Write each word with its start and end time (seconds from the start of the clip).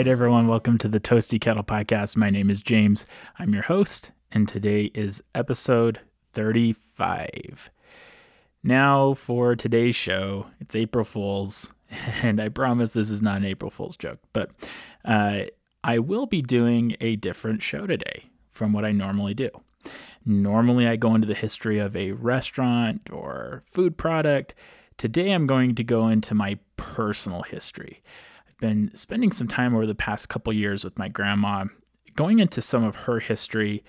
Right, 0.00 0.08
everyone, 0.08 0.48
welcome 0.48 0.78
to 0.78 0.88
the 0.88 0.98
Toasty 0.98 1.38
Kettle 1.38 1.62
Podcast. 1.62 2.16
My 2.16 2.30
name 2.30 2.48
is 2.48 2.62
James. 2.62 3.04
I'm 3.38 3.52
your 3.52 3.64
host, 3.64 4.12
and 4.32 4.48
today 4.48 4.90
is 4.94 5.22
episode 5.34 6.00
35. 6.32 7.70
Now, 8.62 9.12
for 9.12 9.54
today's 9.54 9.94
show, 9.94 10.46
it's 10.58 10.74
April 10.74 11.04
Fool's, 11.04 11.74
and 12.22 12.40
I 12.40 12.48
promise 12.48 12.94
this 12.94 13.10
is 13.10 13.20
not 13.20 13.36
an 13.36 13.44
April 13.44 13.70
Fool's 13.70 13.98
joke, 13.98 14.20
but 14.32 14.50
uh, 15.04 15.40
I 15.84 15.98
will 15.98 16.24
be 16.24 16.40
doing 16.40 16.96
a 17.02 17.16
different 17.16 17.60
show 17.60 17.86
today 17.86 18.30
from 18.48 18.72
what 18.72 18.86
I 18.86 18.92
normally 18.92 19.34
do. 19.34 19.50
Normally, 20.24 20.88
I 20.88 20.96
go 20.96 21.14
into 21.14 21.28
the 21.28 21.34
history 21.34 21.78
of 21.78 21.94
a 21.94 22.12
restaurant 22.12 23.10
or 23.12 23.62
food 23.66 23.98
product. 23.98 24.54
Today, 24.96 25.32
I'm 25.32 25.46
going 25.46 25.74
to 25.74 25.84
go 25.84 26.08
into 26.08 26.34
my 26.34 26.58
personal 26.78 27.42
history. 27.42 28.00
Been 28.60 28.94
spending 28.94 29.32
some 29.32 29.48
time 29.48 29.74
over 29.74 29.86
the 29.86 29.94
past 29.94 30.28
couple 30.28 30.52
years 30.52 30.84
with 30.84 30.98
my 30.98 31.08
grandma, 31.08 31.66
going 32.14 32.38
into 32.38 32.60
some 32.60 32.84
of 32.84 32.96
her 32.96 33.20
history 33.20 33.82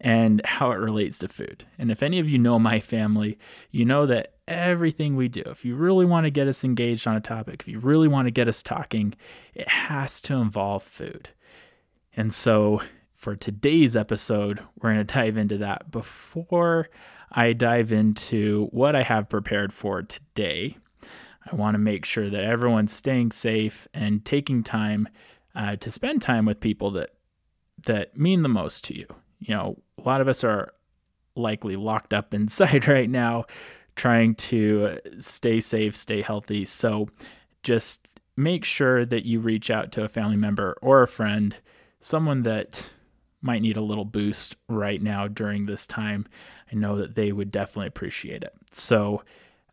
and 0.00 0.40
how 0.44 0.70
it 0.70 0.76
relates 0.76 1.18
to 1.18 1.28
food. 1.28 1.64
And 1.78 1.90
if 1.90 2.02
any 2.02 2.18
of 2.18 2.30
you 2.30 2.38
know 2.38 2.58
my 2.58 2.78
family, 2.78 3.38
you 3.70 3.84
know 3.84 4.06
that 4.06 4.34
everything 4.46 5.16
we 5.16 5.28
do, 5.28 5.42
if 5.46 5.64
you 5.64 5.74
really 5.74 6.04
want 6.04 6.24
to 6.24 6.30
get 6.30 6.46
us 6.46 6.62
engaged 6.62 7.06
on 7.08 7.16
a 7.16 7.20
topic, 7.20 7.60
if 7.60 7.68
you 7.68 7.80
really 7.80 8.06
want 8.06 8.26
to 8.26 8.30
get 8.30 8.48
us 8.48 8.62
talking, 8.62 9.14
it 9.54 9.68
has 9.68 10.20
to 10.22 10.34
involve 10.34 10.82
food. 10.82 11.30
And 12.16 12.32
so 12.32 12.82
for 13.12 13.34
today's 13.34 13.96
episode, 13.96 14.60
we're 14.78 14.92
going 14.92 15.04
to 15.04 15.14
dive 15.14 15.36
into 15.36 15.58
that. 15.58 15.90
Before 15.90 16.88
I 17.32 17.52
dive 17.52 17.92
into 17.92 18.68
what 18.70 18.94
I 18.94 19.02
have 19.02 19.28
prepared 19.28 19.72
for 19.72 20.02
today, 20.02 20.76
I 21.50 21.54
want 21.56 21.74
to 21.74 21.78
make 21.78 22.04
sure 22.04 22.28
that 22.28 22.44
everyone's 22.44 22.92
staying 22.92 23.32
safe 23.32 23.88
and 23.94 24.24
taking 24.24 24.62
time 24.62 25.08
uh, 25.54 25.76
to 25.76 25.90
spend 25.90 26.22
time 26.22 26.44
with 26.44 26.60
people 26.60 26.90
that 26.92 27.10
that 27.86 28.16
mean 28.16 28.42
the 28.42 28.48
most 28.48 28.84
to 28.84 28.98
you. 28.98 29.06
You 29.38 29.54
know, 29.54 29.78
a 29.98 30.02
lot 30.02 30.20
of 30.20 30.28
us 30.28 30.42
are 30.44 30.72
likely 31.34 31.76
locked 31.76 32.12
up 32.12 32.34
inside 32.34 32.86
right 32.86 33.08
now, 33.08 33.44
trying 33.96 34.34
to 34.34 34.98
stay 35.18 35.60
safe, 35.60 35.96
stay 35.96 36.22
healthy. 36.22 36.64
So 36.64 37.08
just 37.62 38.08
make 38.36 38.64
sure 38.64 39.04
that 39.04 39.24
you 39.24 39.40
reach 39.40 39.70
out 39.70 39.90
to 39.92 40.04
a 40.04 40.08
family 40.08 40.36
member 40.36 40.76
or 40.80 41.02
a 41.02 41.08
friend, 41.08 41.56
someone 42.00 42.42
that 42.42 42.90
might 43.40 43.62
need 43.62 43.76
a 43.76 43.82
little 43.82 44.04
boost 44.04 44.56
right 44.68 45.00
now 45.00 45.28
during 45.28 45.66
this 45.66 45.86
time, 45.86 46.26
I 46.70 46.76
know 46.76 46.96
that 46.96 47.14
they 47.14 47.32
would 47.32 47.50
definitely 47.50 47.86
appreciate 47.86 48.42
it. 48.42 48.52
So, 48.70 49.22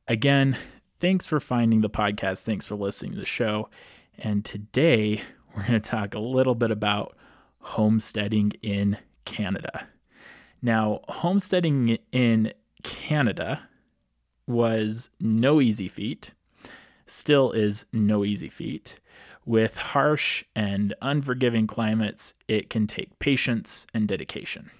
again, 0.07 0.57
thanks 0.99 1.25
for 1.27 1.39
finding 1.39 1.81
the 1.81 1.89
podcast. 1.89 2.43
Thanks 2.43 2.65
for 2.65 2.75
listening 2.75 3.13
to 3.13 3.19
the 3.19 3.25
show. 3.25 3.69
And 4.17 4.43
today 4.45 5.21
we're 5.55 5.67
going 5.67 5.81
to 5.81 5.89
talk 5.89 6.13
a 6.13 6.19
little 6.19 6.55
bit 6.55 6.71
about 6.71 7.15
homesteading 7.59 8.53
in 8.61 8.97
Canada. 9.25 9.87
Now, 10.61 11.01
homesteading 11.07 11.97
in 12.11 12.53
Canada 12.83 13.67
was 14.47 15.09
no 15.19 15.61
easy 15.61 15.87
feat, 15.87 16.33
still 17.05 17.51
is 17.51 17.85
no 17.91 18.23
easy 18.23 18.49
feat. 18.49 18.99
With 19.45 19.77
harsh 19.77 20.43
and 20.55 20.95
unforgiving 21.03 21.67
climates, 21.67 22.33
it 22.47 22.69
can 22.69 22.87
take 22.87 23.19
patience 23.19 23.85
and 23.93 24.07
dedication. 24.07 24.71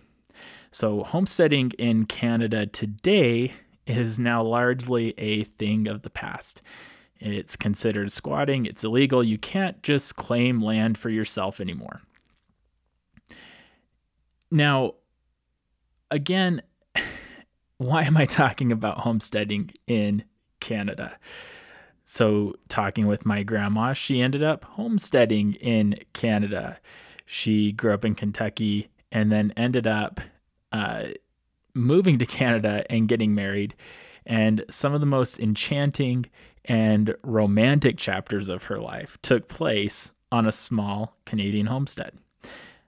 So, 0.71 1.03
homesteading 1.03 1.71
in 1.77 2.05
Canada 2.05 2.65
today 2.65 3.53
is 3.85 4.19
now 4.19 4.41
largely 4.43 5.13
a 5.17 5.43
thing 5.43 5.87
of 5.87 6.01
the 6.01 6.09
past. 6.09 6.61
It's 7.19 7.55
considered 7.55 8.11
squatting, 8.11 8.65
it's 8.65 8.83
illegal. 8.83 9.23
You 9.23 9.37
can't 9.37 9.81
just 9.81 10.15
claim 10.15 10.61
land 10.61 10.97
for 10.97 11.09
yourself 11.09 11.61
anymore. 11.61 12.01
Now, 14.51 14.95
again, 16.11 16.61
why 17.77 18.03
am 18.03 18.17
I 18.17 18.25
talking 18.25 18.71
about 18.71 18.99
homesteading 18.99 19.71
in 19.87 20.23
Canada? 20.59 21.17
So, 22.03 22.53
talking 22.69 23.07
with 23.07 23.25
my 23.25 23.41
grandma, 23.41 23.93
she 23.93 24.21
ended 24.21 24.43
up 24.43 24.63
homesteading 24.65 25.53
in 25.55 25.99
Canada. 26.13 26.79
She 27.25 27.71
grew 27.71 27.93
up 27.93 28.05
in 28.05 28.13
Kentucky 28.13 28.89
and 29.11 29.31
then 29.31 29.51
ended 29.57 29.87
up 29.87 30.19
uh, 30.71 31.05
moving 31.75 32.17
to 32.17 32.25
Canada 32.25 32.83
and 32.89 33.07
getting 33.07 33.35
married. 33.35 33.75
And 34.25 34.65
some 34.69 34.93
of 34.93 35.01
the 35.01 35.05
most 35.05 35.39
enchanting 35.39 36.25
and 36.63 37.13
romantic 37.21 37.97
chapters 37.97 38.49
of 38.49 38.63
her 38.63 38.77
life 38.77 39.19
took 39.21 39.47
place 39.47 40.11
on 40.31 40.47
a 40.47 40.51
small 40.51 41.15
Canadian 41.25 41.67
homestead. 41.67 42.13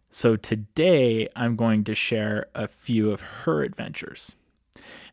So, 0.09 0.35
today 0.35 1.27
I'm 1.35 1.55
going 1.55 1.83
to 1.83 1.93
share 1.93 2.47
a 2.55 2.67
few 2.67 3.11
of 3.11 3.21
her 3.21 3.61
adventures. 3.61 4.35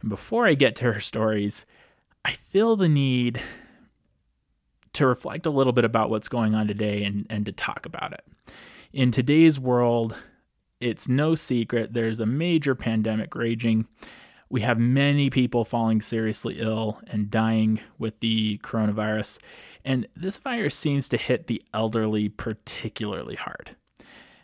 And 0.01 0.09
before 0.09 0.47
I 0.47 0.55
get 0.55 0.77
to 0.77 0.93
her 0.93 1.01
stories, 1.01 1.67
I 2.25 2.33
feel 2.33 2.77
the 2.77 2.89
need 2.89 3.43
to 4.95 5.07
reflect 5.07 5.45
a 5.45 5.51
little 5.51 5.73
bit 5.73 5.85
about 5.85 6.09
what's 6.09 6.29
going 6.29 6.55
on 6.55 6.69
today 6.69 7.05
and, 7.05 7.27
and 7.29 7.45
to 7.45 7.53
talk 7.53 7.85
about 7.85 8.13
it. 8.13 8.25
In 8.93 9.11
today's 9.11 9.59
world, 9.59 10.17
it's 10.81 11.09
no 11.09 11.35
secret 11.35 11.95
there's 11.95 12.21
a 12.21 12.27
major 12.27 12.75
pandemic 12.75 13.35
raging. 13.35 13.87
We 14.49 14.61
have 14.61 14.79
many 14.79 15.31
people 15.31 15.65
falling 15.65 16.01
seriously 16.01 16.57
ill 16.59 17.01
and 17.07 17.31
dying 17.31 17.81
with 17.99 18.21
the 18.21 18.59
coronavirus, 18.59 19.39
and 19.85 20.07
this 20.15 20.39
virus 20.39 20.75
seems 20.75 21.09
to 21.09 21.17
hit 21.17 21.47
the 21.47 21.63
elderly 21.73 22.29
particularly 22.29 23.37
hard. 23.37 23.77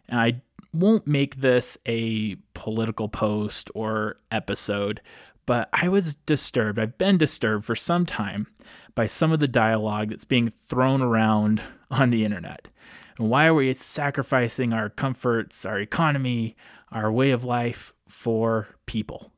And 0.09 0.21
I 0.21 0.43
won't 0.73 1.07
make 1.07 1.37
this 1.37 1.79
a 1.87 2.37
political 2.55 3.09
post 3.09 3.71
or 3.75 4.17
episode, 4.31 5.01
but 5.47 5.69
I 5.73 5.89
was 5.89 6.15
disturbed. 6.15 6.79
I've 6.79 6.99
been 6.99 7.19
disturbed 7.19 7.65
for 7.65 7.75
some 7.75 8.07
time 8.07 8.47
by 8.95 9.07
some 9.07 9.33
of 9.33 9.41
the 9.41 9.49
dialogue 9.49 10.11
that's 10.11 10.25
being 10.25 10.49
thrown 10.49 11.03
around 11.03 11.62
on 11.91 12.11
the 12.11 12.25
internet. 12.25 12.71
And 13.20 13.28
why 13.28 13.44
are 13.44 13.53
we 13.53 13.70
sacrificing 13.75 14.72
our 14.72 14.88
comforts, 14.88 15.66
our 15.66 15.78
economy, 15.78 16.56
our 16.91 17.12
way 17.12 17.32
of 17.32 17.44
life 17.44 17.92
for 18.08 18.69
people? 18.86 19.31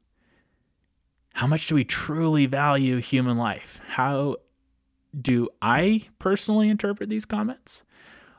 How 1.35 1.49
much 1.49 1.67
do 1.67 1.75
we 1.75 1.83
truly 1.85 2.47
value 2.47 2.99
human 2.99 3.37
life? 3.37 3.81
How 3.89 4.37
do 5.21 5.49
I 5.61 6.07
personally 6.21 6.69
interpret 6.69 7.09
these 7.09 7.25
comments? 7.25 7.83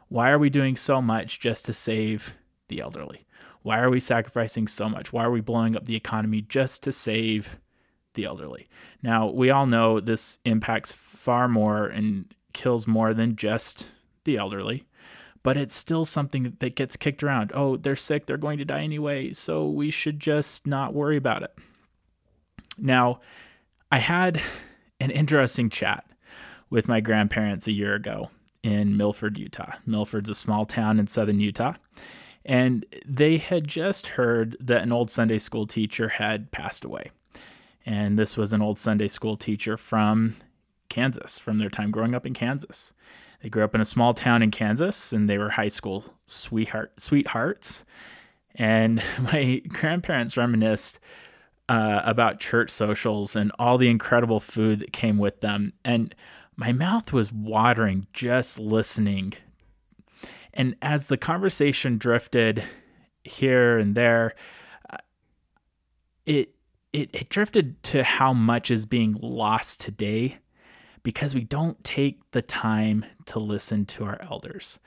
Why 0.07 0.29
are 0.29 0.39
we 0.39 0.49
doing 0.49 0.77
so 0.77 1.01
much 1.01 1.41
just 1.41 1.65
to 1.65 1.73
save 1.73 2.35
the 2.69 2.79
elderly? 2.79 3.27
Why 3.63 3.79
are 3.79 3.89
we 3.89 3.99
sacrificing 3.99 4.69
so 4.69 4.87
much? 4.87 5.11
Why 5.11 5.25
are 5.25 5.31
we 5.31 5.41
blowing 5.41 5.75
up 5.75 5.83
the 5.83 5.97
economy 5.97 6.39
just 6.41 6.83
to 6.83 6.93
save 6.93 7.59
the 8.13 8.25
elderly. 8.25 8.67
Now, 9.01 9.27
we 9.27 9.49
all 9.49 9.65
know 9.65 9.99
this 9.99 10.39
impacts 10.45 10.91
far 10.91 11.47
more 11.47 11.87
and 11.87 12.33
kills 12.53 12.87
more 12.87 13.13
than 13.13 13.35
just 13.35 13.91
the 14.23 14.37
elderly, 14.37 14.85
but 15.43 15.57
it's 15.57 15.75
still 15.75 16.05
something 16.05 16.55
that 16.59 16.75
gets 16.75 16.95
kicked 16.97 17.21
around. 17.21 17.51
Oh, 17.53 17.77
they're 17.77 17.95
sick, 17.95 18.25
they're 18.25 18.37
going 18.37 18.57
to 18.57 18.65
die 18.65 18.81
anyway, 18.81 19.31
so 19.33 19.67
we 19.67 19.91
should 19.91 20.19
just 20.19 20.65
not 20.65 20.93
worry 20.93 21.17
about 21.17 21.43
it. 21.43 21.53
Now, 22.77 23.19
I 23.91 23.99
had 23.99 24.41
an 24.99 25.11
interesting 25.11 25.69
chat 25.69 26.05
with 26.69 26.87
my 26.87 27.01
grandparents 27.01 27.67
a 27.67 27.71
year 27.73 27.93
ago 27.93 28.31
in 28.63 28.97
Milford, 28.97 29.37
Utah. 29.37 29.73
Milford's 29.85 30.29
a 30.29 30.35
small 30.35 30.65
town 30.65 30.99
in 30.99 31.07
southern 31.07 31.39
Utah. 31.39 31.73
And 32.45 32.85
they 33.05 33.37
had 33.37 33.67
just 33.67 34.07
heard 34.07 34.57
that 34.59 34.81
an 34.81 34.91
old 34.91 35.11
Sunday 35.11 35.37
school 35.37 35.67
teacher 35.67 36.09
had 36.09 36.51
passed 36.51 36.83
away. 36.83 37.11
And 37.85 38.17
this 38.17 38.35
was 38.35 38.53
an 38.53 38.61
old 38.61 38.79
Sunday 38.79 39.07
school 39.07 39.37
teacher 39.37 39.77
from 39.77 40.35
Kansas, 40.89 41.37
from 41.37 41.59
their 41.59 41.69
time 41.69 41.91
growing 41.91 42.15
up 42.15 42.25
in 42.25 42.33
Kansas. 42.33 42.93
They 43.43 43.49
grew 43.49 43.65
up 43.65 43.75
in 43.75 43.81
a 43.81 43.85
small 43.85 44.13
town 44.13 44.41
in 44.41 44.51
Kansas 44.51 45.11
and 45.11 45.29
they 45.29 45.37
were 45.37 45.51
high 45.51 45.67
school 45.67 46.05
sweetheart 46.25 46.99
sweethearts. 46.99 47.83
And 48.55 49.03
my 49.19 49.61
grandparents 49.67 50.37
reminisced 50.37 50.97
uh, 51.67 52.01
about 52.05 52.39
church 52.39 52.69
socials 52.69 53.35
and 53.35 53.51
all 53.59 53.77
the 53.77 53.89
incredible 53.89 54.39
food 54.39 54.79
that 54.79 54.93
came 54.93 55.17
with 55.17 55.41
them. 55.41 55.73
And 55.83 56.15
my 56.55 56.71
mouth 56.71 57.11
was 57.11 57.33
watering 57.33 58.07
just 58.13 58.59
listening. 58.59 59.33
And 60.53 60.75
as 60.81 61.07
the 61.07 61.17
conversation 61.17 61.97
drifted 61.97 62.63
here 63.25 63.77
and 63.77 63.93
there, 63.93 64.35
uh, 64.89 64.97
it 66.25 66.55
it, 66.93 67.09
it 67.11 67.27
drifted 67.27 67.81
to 67.83 68.03
how 68.03 68.33
much 68.33 68.71
is 68.71 68.85
being 68.85 69.17
lost 69.19 69.81
today 69.81 70.37
because 71.03 71.35
we 71.35 71.43
don't 71.43 71.83
take 71.83 72.31
the 72.31 72.41
time 72.41 73.05
to 73.25 73.39
listen 73.39 73.85
to 73.85 74.05
our 74.05 74.19
elders. 74.21 74.79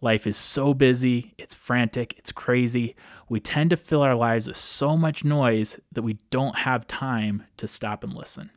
Life 0.00 0.26
is 0.26 0.36
so 0.36 0.74
busy, 0.74 1.34
it's 1.38 1.54
frantic, 1.54 2.14
it's 2.18 2.32
crazy. 2.32 2.94
We 3.28 3.40
tend 3.40 3.70
to 3.70 3.76
fill 3.76 4.02
our 4.02 4.14
lives 4.14 4.46
with 4.46 4.56
so 4.56 4.96
much 4.96 5.24
noise 5.24 5.80
that 5.92 6.02
we 6.02 6.18
don't 6.30 6.58
have 6.58 6.86
time 6.86 7.44
to 7.56 7.66
stop 7.66 8.04
and 8.04 8.12
listen. 8.12 8.50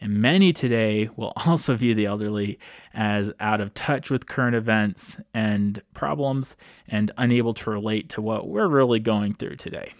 And 0.00 0.16
many 0.16 0.52
today 0.52 1.10
will 1.16 1.32
also 1.46 1.76
view 1.76 1.94
the 1.94 2.06
elderly 2.06 2.58
as 2.92 3.32
out 3.40 3.60
of 3.60 3.74
touch 3.74 4.10
with 4.10 4.26
current 4.26 4.56
events 4.56 5.20
and 5.32 5.82
problems 5.92 6.56
and 6.88 7.10
unable 7.16 7.54
to 7.54 7.70
relate 7.70 8.08
to 8.10 8.22
what 8.22 8.48
we're 8.48 8.68
really 8.68 9.00
going 9.00 9.34
through 9.34 9.56
today. 9.56 9.92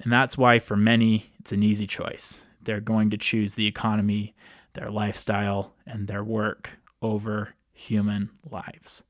And 0.00 0.12
that's 0.12 0.38
why, 0.38 0.58
for 0.58 0.76
many, 0.76 1.32
it's 1.40 1.52
an 1.52 1.62
easy 1.62 1.86
choice. 1.86 2.46
They're 2.62 2.80
going 2.80 3.10
to 3.10 3.16
choose 3.16 3.54
the 3.54 3.66
economy, 3.66 4.34
their 4.78 4.90
lifestyle, 4.90 5.74
and 5.84 6.06
their 6.06 6.22
work 6.22 6.78
over 7.02 7.54
human 7.72 8.30
lives. 8.48 9.02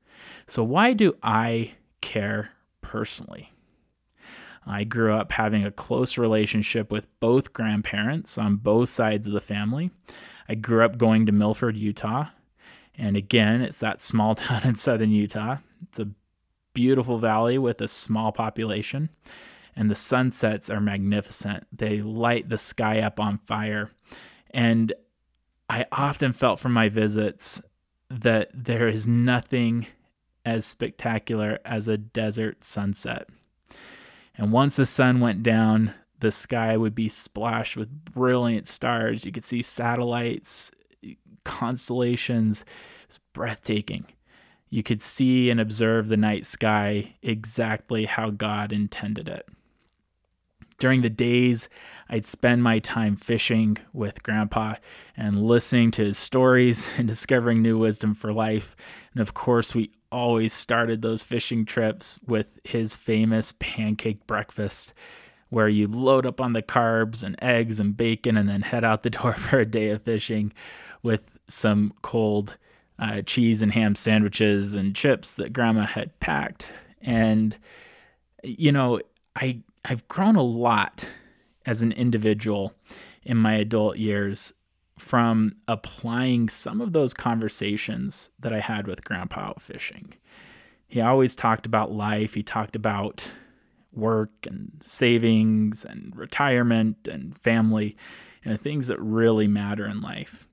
So, 0.47 0.63
why 0.63 0.93
do 0.93 1.15
I 1.21 1.73
care 2.01 2.51
personally? 2.81 3.53
I 4.65 4.83
grew 4.83 5.13
up 5.13 5.31
having 5.33 5.63
a 5.63 5.71
close 5.71 6.17
relationship 6.17 6.91
with 6.91 7.07
both 7.19 7.53
grandparents 7.53 8.37
on 8.37 8.57
both 8.57 8.89
sides 8.89 9.27
of 9.27 9.33
the 9.33 9.39
family. 9.39 9.91
I 10.47 10.55
grew 10.55 10.83
up 10.83 10.97
going 10.97 11.25
to 11.27 11.31
Milford, 11.31 11.77
Utah. 11.77 12.29
And 12.97 13.15
again, 13.15 13.61
it's 13.61 13.79
that 13.79 14.01
small 14.01 14.35
town 14.35 14.63
in 14.63 14.75
southern 14.75 15.11
Utah. 15.11 15.57
It's 15.83 15.99
a 15.99 16.09
beautiful 16.73 17.19
valley 17.19 17.57
with 17.57 17.79
a 17.81 17.87
small 17.87 18.31
population. 18.31 19.09
And 19.75 19.89
the 19.89 19.95
sunsets 19.95 20.69
are 20.69 20.81
magnificent. 20.81 21.67
They 21.71 22.01
light 22.01 22.49
the 22.49 22.57
sky 22.57 22.99
up 23.01 23.19
on 23.19 23.39
fire. 23.45 23.91
And 24.51 24.93
I 25.69 25.85
often 25.91 26.33
felt 26.33 26.59
from 26.59 26.73
my 26.73 26.89
visits 26.89 27.61
that 28.09 28.49
there 28.53 28.87
is 28.87 29.07
nothing 29.07 29.85
as 30.43 30.65
spectacular 30.65 31.59
as 31.63 31.87
a 31.87 31.97
desert 31.97 32.63
sunset. 32.63 33.29
And 34.35 34.51
once 34.51 34.77
the 34.77 34.85
sun 34.85 35.19
went 35.19 35.43
down, 35.43 35.93
the 36.19 36.31
sky 36.31 36.75
would 36.75 36.95
be 36.95 37.07
splashed 37.07 37.77
with 37.77 38.05
brilliant 38.05 38.67
stars. 38.67 39.25
You 39.25 39.31
could 39.31 39.45
see 39.45 39.61
satellites, 39.61 40.71
constellations. 41.43 42.65
It's 43.05 43.19
breathtaking. 43.33 44.05
You 44.69 44.83
could 44.83 45.01
see 45.01 45.49
and 45.49 45.59
observe 45.59 46.07
the 46.07 46.17
night 46.17 46.45
sky 46.45 47.15
exactly 47.21 48.05
how 48.05 48.29
God 48.31 48.71
intended 48.71 49.27
it. 49.27 49.47
During 50.79 51.01
the 51.01 51.09
days, 51.09 51.67
I'd 52.09 52.25
spend 52.25 52.63
my 52.63 52.79
time 52.79 53.17
fishing 53.17 53.77
with 53.91 54.23
Grandpa 54.23 54.75
and 55.15 55.43
listening 55.43 55.91
to 55.91 56.05
his 56.05 56.17
stories 56.17 56.89
and 56.97 57.07
discovering 57.07 57.61
new 57.61 57.77
wisdom 57.77 58.15
for 58.15 58.31
life. 58.31 58.75
And 59.13 59.21
of 59.21 59.33
course, 59.33 59.75
we 59.75 59.91
always 60.11 60.53
started 60.53 61.01
those 61.01 61.23
fishing 61.23 61.65
trips 61.65 62.17
with 62.25 62.47
his 62.63 62.95
famous 62.95 63.53
pancake 63.59 64.25
breakfast, 64.25 64.93
where 65.49 65.67
you 65.67 65.87
load 65.87 66.25
up 66.25 66.39
on 66.39 66.53
the 66.53 66.63
carbs 66.63 67.23
and 67.23 67.35
eggs 67.43 67.79
and 67.79 67.97
bacon 67.97 68.37
and 68.37 68.47
then 68.47 68.61
head 68.61 68.85
out 68.85 69.03
the 69.03 69.09
door 69.09 69.33
for 69.33 69.59
a 69.59 69.65
day 69.65 69.89
of 69.89 70.03
fishing 70.03 70.53
with 71.03 71.37
some 71.47 71.93
cold 72.01 72.57
uh, 72.97 73.21
cheese 73.21 73.61
and 73.61 73.73
ham 73.73 73.95
sandwiches 73.95 74.75
and 74.75 74.95
chips 74.95 75.35
that 75.35 75.51
Grandma 75.53 75.85
had 75.85 76.17
packed. 76.19 76.71
And, 77.01 77.57
you 78.43 78.71
know, 78.71 78.99
I 79.35 79.61
I've 79.89 80.07
grown 80.07 80.35
a 80.35 80.43
lot 80.43 81.09
as 81.65 81.81
an 81.81 81.91
individual 81.91 82.75
in 83.23 83.37
my 83.37 83.55
adult 83.55 83.97
years 83.97 84.53
from 84.99 85.53
applying 85.67 86.47
some 86.47 86.79
of 86.79 86.93
those 86.93 87.11
conversations 87.11 88.29
that 88.39 88.53
I 88.53 88.59
had 88.59 88.85
with 88.85 89.03
Grandpa 89.03 89.49
out 89.49 89.61
fishing. 89.63 90.13
He 90.87 91.01
always 91.01 91.35
talked 91.35 91.65
about 91.65 91.91
life, 91.91 92.35
he 92.35 92.43
talked 92.43 92.75
about 92.75 93.29
work 93.91 94.45
and 94.45 94.79
savings 94.83 95.83
and 95.83 96.15
retirement 96.15 97.07
and 97.07 97.35
family 97.35 97.97
and 98.45 98.53
the 98.53 98.59
things 98.59 98.87
that 98.87 99.01
really 99.01 99.47
matter 99.47 99.87
in 99.87 100.01
life. 100.01 100.47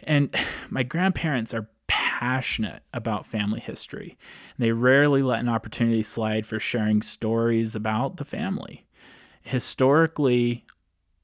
And 0.00 0.34
my 0.68 0.82
grandparents 0.82 1.54
are 1.54 1.70
passionate 1.88 2.82
about 2.92 3.26
family 3.26 3.60
history. 3.60 4.16
They 4.56 4.72
rarely 4.72 5.22
let 5.22 5.40
an 5.40 5.48
opportunity 5.48 6.02
slide 6.02 6.46
for 6.46 6.60
sharing 6.60 7.02
stories 7.02 7.74
about 7.74 8.16
the 8.16 8.24
family. 8.24 8.86
Historically, 9.42 10.64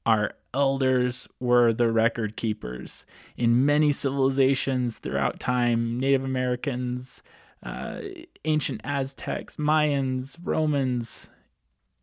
our 0.05 0.33
elders 0.53 1.27
were 1.39 1.73
the 1.73 1.91
record 1.91 2.35
keepers. 2.35 3.05
In 3.37 3.65
many 3.65 3.91
civilizations 3.91 4.97
throughout 4.97 5.39
time, 5.39 5.99
Native 5.99 6.23
Americans, 6.23 7.21
uh, 7.63 7.99
ancient 8.45 8.81
Aztecs, 8.83 9.57
Mayans, 9.57 10.37
Romans, 10.41 11.29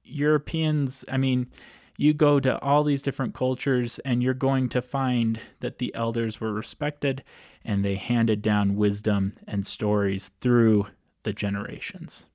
Europeans, 0.02 1.04
I 1.10 1.16
mean, 1.16 1.48
you 1.96 2.12
go 2.12 2.40
to 2.40 2.60
all 2.60 2.84
these 2.84 3.02
different 3.02 3.34
cultures 3.34 3.98
and 4.00 4.22
you're 4.22 4.34
going 4.34 4.68
to 4.70 4.82
find 4.82 5.40
that 5.60 5.78
the 5.78 5.94
elders 5.94 6.40
were 6.40 6.52
respected 6.52 7.22
and 7.64 7.84
they 7.84 7.96
handed 7.96 8.42
down 8.42 8.76
wisdom 8.76 9.34
and 9.46 9.66
stories 9.66 10.30
through 10.40 10.86
the 11.22 11.32
generations. 11.32 12.26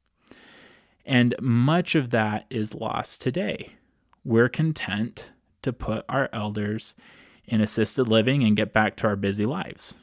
And 1.06 1.35
much 1.39 1.95
of 1.95 2.09
that 2.12 2.45
is 2.50 2.74
lost 2.74 3.21
today. 3.21 3.75
We're 4.25 4.50
content 4.50 5.31
to 5.62 5.71
put 5.71 6.06
our 6.09 6.29
elders 6.33 6.95
in 7.45 7.62
assisted 7.62 8.07
living 8.07 8.44
and 8.44 8.57
get 8.57 8.74
back 8.74 8.97
to 8.97 9.07
our 9.07 9.15
busy 9.15 9.45
lives. 9.45 9.95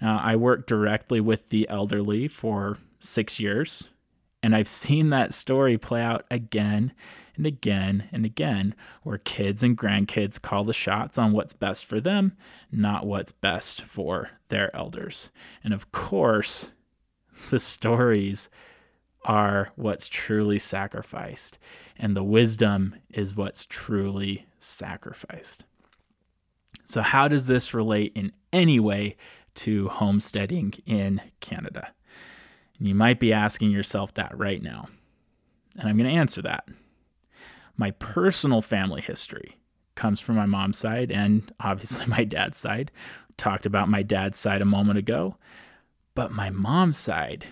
I 0.00 0.36
worked 0.36 0.66
directly 0.66 1.20
with 1.20 1.50
the 1.50 1.68
elderly 1.68 2.26
for 2.26 2.78
six 3.00 3.38
years, 3.38 3.88
and 4.42 4.54
I've 4.54 4.68
seen 4.82 5.10
that 5.10 5.34
story 5.34 5.76
play 5.76 6.02
out 6.02 6.24
again 6.30 6.92
and 7.36 7.46
again 7.46 8.08
and 8.12 8.24
again, 8.24 8.74
where 9.02 9.18
kids 9.18 9.62
and 9.62 9.76
grandkids 9.76 10.40
call 10.40 10.64
the 10.64 10.72
shots 10.72 11.18
on 11.18 11.32
what's 11.32 11.52
best 11.52 11.84
for 11.84 12.00
them, 12.00 12.36
not 12.72 13.06
what's 13.06 13.32
best 13.32 13.82
for 13.82 14.30
their 14.48 14.74
elders. 14.74 15.30
And 15.64 15.74
of 15.74 15.92
course, 15.92 16.72
the 17.50 17.58
stories 17.58 18.48
are 19.24 19.70
what's 19.76 20.08
truly 20.08 20.58
sacrificed, 20.58 21.58
and 21.98 22.16
the 22.16 22.24
wisdom 22.24 22.96
is 23.10 23.36
what's 23.36 23.64
truly 23.66 24.46
sacrificed. 24.58 25.64
So, 26.84 27.02
how 27.02 27.28
does 27.28 27.46
this 27.46 27.74
relate 27.74 28.12
in 28.14 28.32
any 28.52 28.80
way 28.80 29.16
to 29.56 29.88
homesteading 29.88 30.74
in 30.86 31.20
Canada? 31.40 31.92
And 32.78 32.88
you 32.88 32.94
might 32.94 33.20
be 33.20 33.32
asking 33.32 33.70
yourself 33.70 34.14
that 34.14 34.36
right 34.36 34.62
now. 34.62 34.88
And 35.78 35.88
I'm 35.88 35.96
going 35.96 36.10
to 36.10 36.16
answer 36.16 36.42
that. 36.42 36.66
My 37.76 37.92
personal 37.92 38.62
family 38.62 39.02
history 39.02 39.59
comes 39.94 40.20
from 40.20 40.36
my 40.36 40.46
mom's 40.46 40.78
side 40.78 41.10
and 41.10 41.52
obviously 41.60 42.06
my 42.08 42.24
dad's 42.24 42.58
side. 42.58 42.90
Talked 43.36 43.66
about 43.66 43.88
my 43.88 44.02
dad's 44.02 44.38
side 44.38 44.62
a 44.62 44.66
moment 44.66 44.98
ago. 44.98 45.36
But 46.14 46.32
my 46.32 46.50
mom's 46.50 46.98
side, 46.98 47.46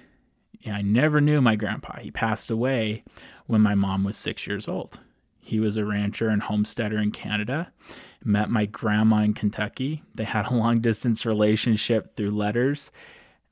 I 0.66 0.82
never 0.82 1.20
knew 1.20 1.40
my 1.40 1.56
grandpa. 1.56 2.00
He 2.00 2.10
passed 2.10 2.50
away 2.50 3.04
when 3.46 3.60
my 3.60 3.74
mom 3.74 4.04
was 4.04 4.16
six 4.16 4.46
years 4.46 4.68
old. 4.68 5.00
He 5.40 5.60
was 5.60 5.76
a 5.78 5.84
rancher 5.84 6.28
and 6.28 6.42
homesteader 6.42 6.98
in 6.98 7.10
Canada. 7.10 7.72
Met 8.22 8.50
my 8.50 8.66
grandma 8.66 9.18
in 9.18 9.32
Kentucky. 9.32 10.02
They 10.14 10.24
had 10.24 10.48
a 10.48 10.54
long 10.54 10.76
distance 10.76 11.24
relationship 11.24 12.14
through 12.14 12.32
letters 12.32 12.90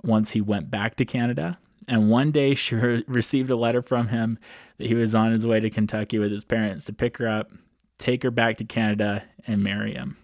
once 0.02 0.32
he 0.32 0.40
went 0.40 0.70
back 0.70 0.96
to 0.96 1.04
Canada. 1.04 1.58
And 1.88 2.10
one 2.10 2.32
day 2.32 2.54
she 2.54 2.74
re- 2.74 3.04
received 3.06 3.50
a 3.50 3.56
letter 3.56 3.80
from 3.80 4.08
him 4.08 4.38
that 4.76 4.88
he 4.88 4.94
was 4.94 5.14
on 5.14 5.32
his 5.32 5.46
way 5.46 5.60
to 5.60 5.70
Kentucky 5.70 6.18
with 6.18 6.30
his 6.30 6.44
parents 6.44 6.84
to 6.84 6.92
pick 6.92 7.16
her 7.16 7.28
up, 7.28 7.50
take 7.98 8.22
her 8.22 8.30
back 8.30 8.56
to 8.58 8.64
Canada, 8.64 9.24
and 9.46 9.62
marry 9.62 9.94
him. 9.94 10.16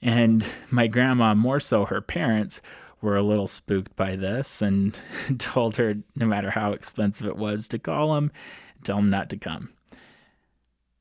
And 0.00 0.44
my 0.70 0.88
grandma, 0.88 1.34
more 1.34 1.60
so 1.60 1.84
her 1.84 2.00
parents, 2.00 2.60
were 3.00 3.16
a 3.16 3.22
little 3.22 3.48
spooked 3.48 3.94
by 3.96 4.16
this 4.16 4.62
and 4.62 4.98
told 5.38 5.76
her, 5.76 5.96
no 6.14 6.26
matter 6.26 6.50
how 6.50 6.72
expensive 6.72 7.26
it 7.26 7.36
was, 7.36 7.68
to 7.68 7.78
call 7.78 8.16
him, 8.16 8.30
tell 8.84 8.98
him 8.98 9.10
not 9.10 9.28
to 9.30 9.36
come. 9.36 9.70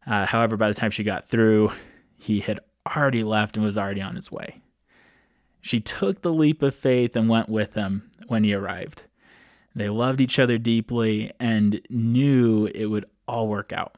Uh, 0.05 0.25
however, 0.25 0.57
by 0.57 0.67
the 0.67 0.73
time 0.73 0.91
she 0.91 1.03
got 1.03 1.27
through, 1.27 1.71
he 2.17 2.39
had 2.39 2.59
already 2.95 3.23
left 3.23 3.55
and 3.55 3.65
was 3.65 3.77
already 3.77 4.01
on 4.01 4.15
his 4.15 4.31
way. 4.31 4.61
She 5.61 5.79
took 5.79 6.21
the 6.21 6.33
leap 6.33 6.63
of 6.63 6.73
faith 6.73 7.15
and 7.15 7.29
went 7.29 7.49
with 7.49 7.75
him 7.75 8.09
when 8.27 8.43
he 8.43 8.53
arrived. 8.53 9.03
They 9.75 9.89
loved 9.89 10.19
each 10.19 10.39
other 10.39 10.57
deeply 10.57 11.31
and 11.39 11.81
knew 11.89 12.65
it 12.73 12.87
would 12.87 13.05
all 13.27 13.47
work 13.47 13.71
out. 13.71 13.95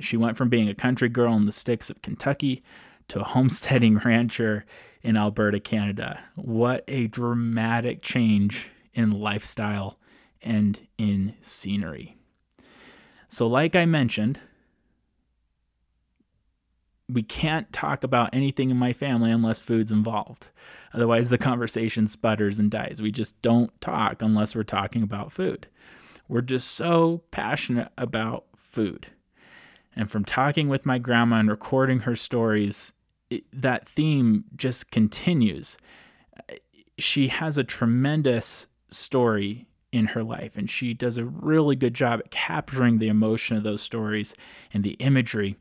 She 0.00 0.16
went 0.16 0.36
from 0.36 0.48
being 0.48 0.68
a 0.68 0.74
country 0.74 1.08
girl 1.08 1.34
in 1.34 1.46
the 1.46 1.52
sticks 1.52 1.90
of 1.90 2.02
Kentucky 2.02 2.62
to 3.08 3.20
a 3.20 3.24
homesteading 3.24 3.98
rancher 4.04 4.64
in 5.02 5.16
Alberta, 5.16 5.60
Canada. 5.60 6.24
What 6.34 6.84
a 6.88 7.06
dramatic 7.06 8.02
change 8.02 8.70
in 8.92 9.12
lifestyle 9.12 9.98
and 10.42 10.86
in 10.98 11.34
scenery. 11.40 12.16
So, 13.28 13.46
like 13.46 13.76
I 13.76 13.86
mentioned, 13.86 14.40
we 17.08 17.22
can't 17.22 17.72
talk 17.72 18.04
about 18.04 18.30
anything 18.34 18.70
in 18.70 18.76
my 18.76 18.92
family 18.92 19.30
unless 19.30 19.60
food's 19.60 19.92
involved. 19.92 20.48
Otherwise, 20.92 21.30
the 21.30 21.38
conversation 21.38 22.06
sputters 22.06 22.58
and 22.58 22.70
dies. 22.70 23.00
We 23.00 23.10
just 23.10 23.40
don't 23.40 23.78
talk 23.80 24.20
unless 24.20 24.54
we're 24.54 24.62
talking 24.62 25.02
about 25.02 25.32
food. 25.32 25.68
We're 26.28 26.42
just 26.42 26.68
so 26.68 27.22
passionate 27.30 27.90
about 27.96 28.44
food. 28.56 29.08
And 29.98 30.08
from 30.08 30.24
talking 30.24 30.68
with 30.68 30.86
my 30.86 30.98
grandma 30.98 31.40
and 31.40 31.50
recording 31.50 32.00
her 32.00 32.14
stories, 32.14 32.92
it, 33.30 33.42
that 33.52 33.88
theme 33.88 34.44
just 34.54 34.92
continues. 34.92 35.76
She 36.96 37.28
has 37.28 37.58
a 37.58 37.64
tremendous 37.64 38.68
story 38.88 39.66
in 39.90 40.06
her 40.08 40.22
life, 40.22 40.56
and 40.56 40.70
she 40.70 40.94
does 40.94 41.16
a 41.16 41.24
really 41.24 41.74
good 41.74 41.94
job 41.94 42.20
at 42.20 42.30
capturing 42.30 42.98
the 42.98 43.08
emotion 43.08 43.56
of 43.56 43.64
those 43.64 43.82
stories 43.82 44.36
and 44.72 44.84
the 44.84 44.92
imagery 45.00 45.56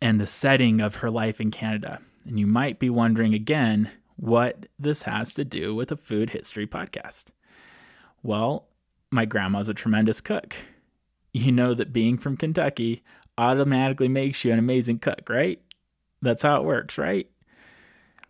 and 0.00 0.20
the 0.20 0.26
setting 0.26 0.80
of 0.80 0.96
her 0.96 1.10
life 1.10 1.40
in 1.40 1.50
Canada. 1.50 1.98
And 2.24 2.38
you 2.38 2.46
might 2.46 2.78
be 2.78 2.88
wondering 2.88 3.34
again 3.34 3.90
what 4.14 4.66
this 4.78 5.02
has 5.02 5.34
to 5.34 5.44
do 5.44 5.74
with 5.74 5.90
a 5.90 5.96
food 5.96 6.30
history 6.30 6.68
podcast. 6.68 7.26
Well, 8.22 8.68
my 9.10 9.24
grandma's 9.24 9.68
a 9.68 9.74
tremendous 9.74 10.20
cook. 10.20 10.54
You 11.36 11.52
know 11.52 11.74
that 11.74 11.92
being 11.92 12.16
from 12.16 12.38
Kentucky 12.38 13.02
automatically 13.36 14.08
makes 14.08 14.42
you 14.42 14.54
an 14.54 14.58
amazing 14.58 15.00
cook, 15.00 15.28
right? 15.28 15.60
That's 16.22 16.40
how 16.40 16.56
it 16.56 16.64
works, 16.64 16.96
right? 16.96 17.28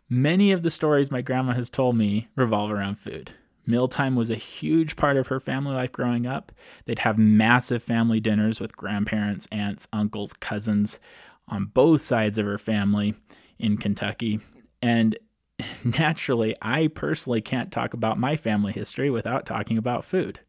Many 0.08 0.50
of 0.50 0.64
the 0.64 0.70
stories 0.70 1.08
my 1.08 1.22
grandma 1.22 1.52
has 1.52 1.70
told 1.70 1.96
me 1.96 2.26
revolve 2.34 2.72
around 2.72 2.96
food. 2.98 3.30
Mealtime 3.64 4.16
was 4.16 4.28
a 4.28 4.34
huge 4.34 4.96
part 4.96 5.16
of 5.16 5.28
her 5.28 5.38
family 5.38 5.72
life 5.72 5.92
growing 5.92 6.26
up. 6.26 6.50
They'd 6.84 6.98
have 6.98 7.16
massive 7.16 7.80
family 7.80 8.18
dinners 8.18 8.58
with 8.58 8.76
grandparents, 8.76 9.46
aunts, 9.52 9.86
uncles, 9.92 10.32
cousins 10.32 10.98
on 11.46 11.66
both 11.66 12.00
sides 12.00 12.38
of 12.38 12.46
her 12.46 12.58
family 12.58 13.14
in 13.56 13.76
Kentucky. 13.76 14.40
And 14.82 15.16
naturally, 15.84 16.56
I 16.60 16.88
personally 16.88 17.40
can't 17.40 17.70
talk 17.70 17.94
about 17.94 18.18
my 18.18 18.34
family 18.36 18.72
history 18.72 19.10
without 19.10 19.46
talking 19.46 19.78
about 19.78 20.04
food. 20.04 20.40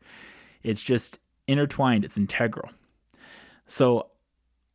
It's 0.64 0.82
just 0.82 1.20
intertwined, 1.48 2.06
it's 2.06 2.18
integral. 2.18 2.72
So, 3.66 4.08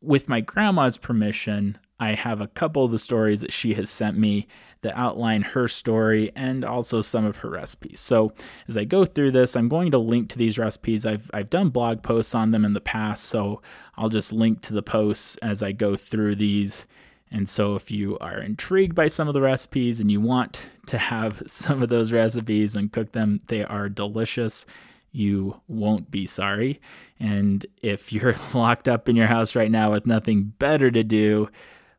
with 0.01 0.27
my 0.27 0.41
grandma's 0.41 0.97
permission, 0.97 1.77
I 1.99 2.13
have 2.13 2.41
a 2.41 2.47
couple 2.47 2.83
of 2.83 2.91
the 2.91 2.99
stories 2.99 3.41
that 3.41 3.53
she 3.53 3.75
has 3.75 3.89
sent 3.89 4.17
me 4.17 4.47
that 4.83 4.97
outline 4.97 5.41
her 5.41 5.67
story 5.67 6.31
and 6.35 6.63
also 6.63 7.01
some 7.01 7.25
of 7.25 7.37
her 7.37 7.49
recipes. 7.49 7.99
So 7.99 8.33
as 8.67 8.77
I 8.77 8.83
go 8.83 9.05
through 9.05 9.31
this, 9.31 9.55
I'm 9.55 9.69
going 9.69 9.91
to 9.91 9.97
link 9.97 10.29
to 10.29 10.37
these 10.37 10.59
recipes. 10.59 11.05
I've, 11.05 11.31
I've 11.33 11.49
done 11.49 11.69
blog 11.69 12.03
posts 12.03 12.35
on 12.35 12.51
them 12.51 12.63
in 12.63 12.73
the 12.73 12.81
past, 12.81 13.23
so 13.23 13.61
I'll 13.97 14.09
just 14.09 14.31
link 14.31 14.61
to 14.63 14.73
the 14.73 14.83
posts 14.83 15.37
as 15.37 15.63
I 15.63 15.71
go 15.71 15.95
through 15.95 16.35
these. 16.35 16.85
And 17.31 17.49
so 17.49 17.75
if 17.75 17.89
you 17.89 18.17
are 18.19 18.39
intrigued 18.39 18.93
by 18.93 19.07
some 19.07 19.27
of 19.27 19.33
the 19.33 19.41
recipes 19.41 19.99
and 19.99 20.11
you 20.11 20.21
want 20.21 20.69
to 20.87 20.97
have 20.97 21.41
some 21.47 21.81
of 21.81 21.89
those 21.89 22.11
recipes 22.11 22.75
and 22.75 22.91
cook 22.91 23.13
them, 23.13 23.39
they 23.47 23.63
are 23.63 23.89
delicious. 23.89 24.65
You 25.13 25.61
won't 25.67 26.09
be 26.11 26.25
sorry. 26.25 26.81
And 27.19 27.65
if 27.81 28.11
you're 28.11 28.35
locked 28.53 28.89
up 28.89 29.07
in 29.07 29.15
your 29.15 29.27
house 29.27 29.55
right 29.55 29.71
now 29.71 29.91
with 29.91 30.05
nothing 30.05 30.53
better 30.57 30.91
to 30.91 31.03
do, 31.03 31.49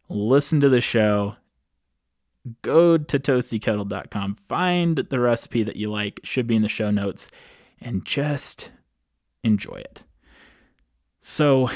listen 0.08 0.60
to 0.60 0.68
the 0.68 0.80
show, 0.80 1.36
go 2.60 2.98
to 2.98 3.18
toastykettle.com, 3.18 4.34
find 4.34 4.98
the 4.98 5.20
recipe 5.20 5.62
that 5.62 5.76
you 5.76 5.90
like, 5.90 6.20
should 6.24 6.46
be 6.46 6.56
in 6.56 6.62
the 6.62 6.68
show 6.68 6.90
notes, 6.90 7.28
and 7.80 8.04
just 8.04 8.72
enjoy 9.44 9.76
it. 9.76 10.02
So, 11.20 11.70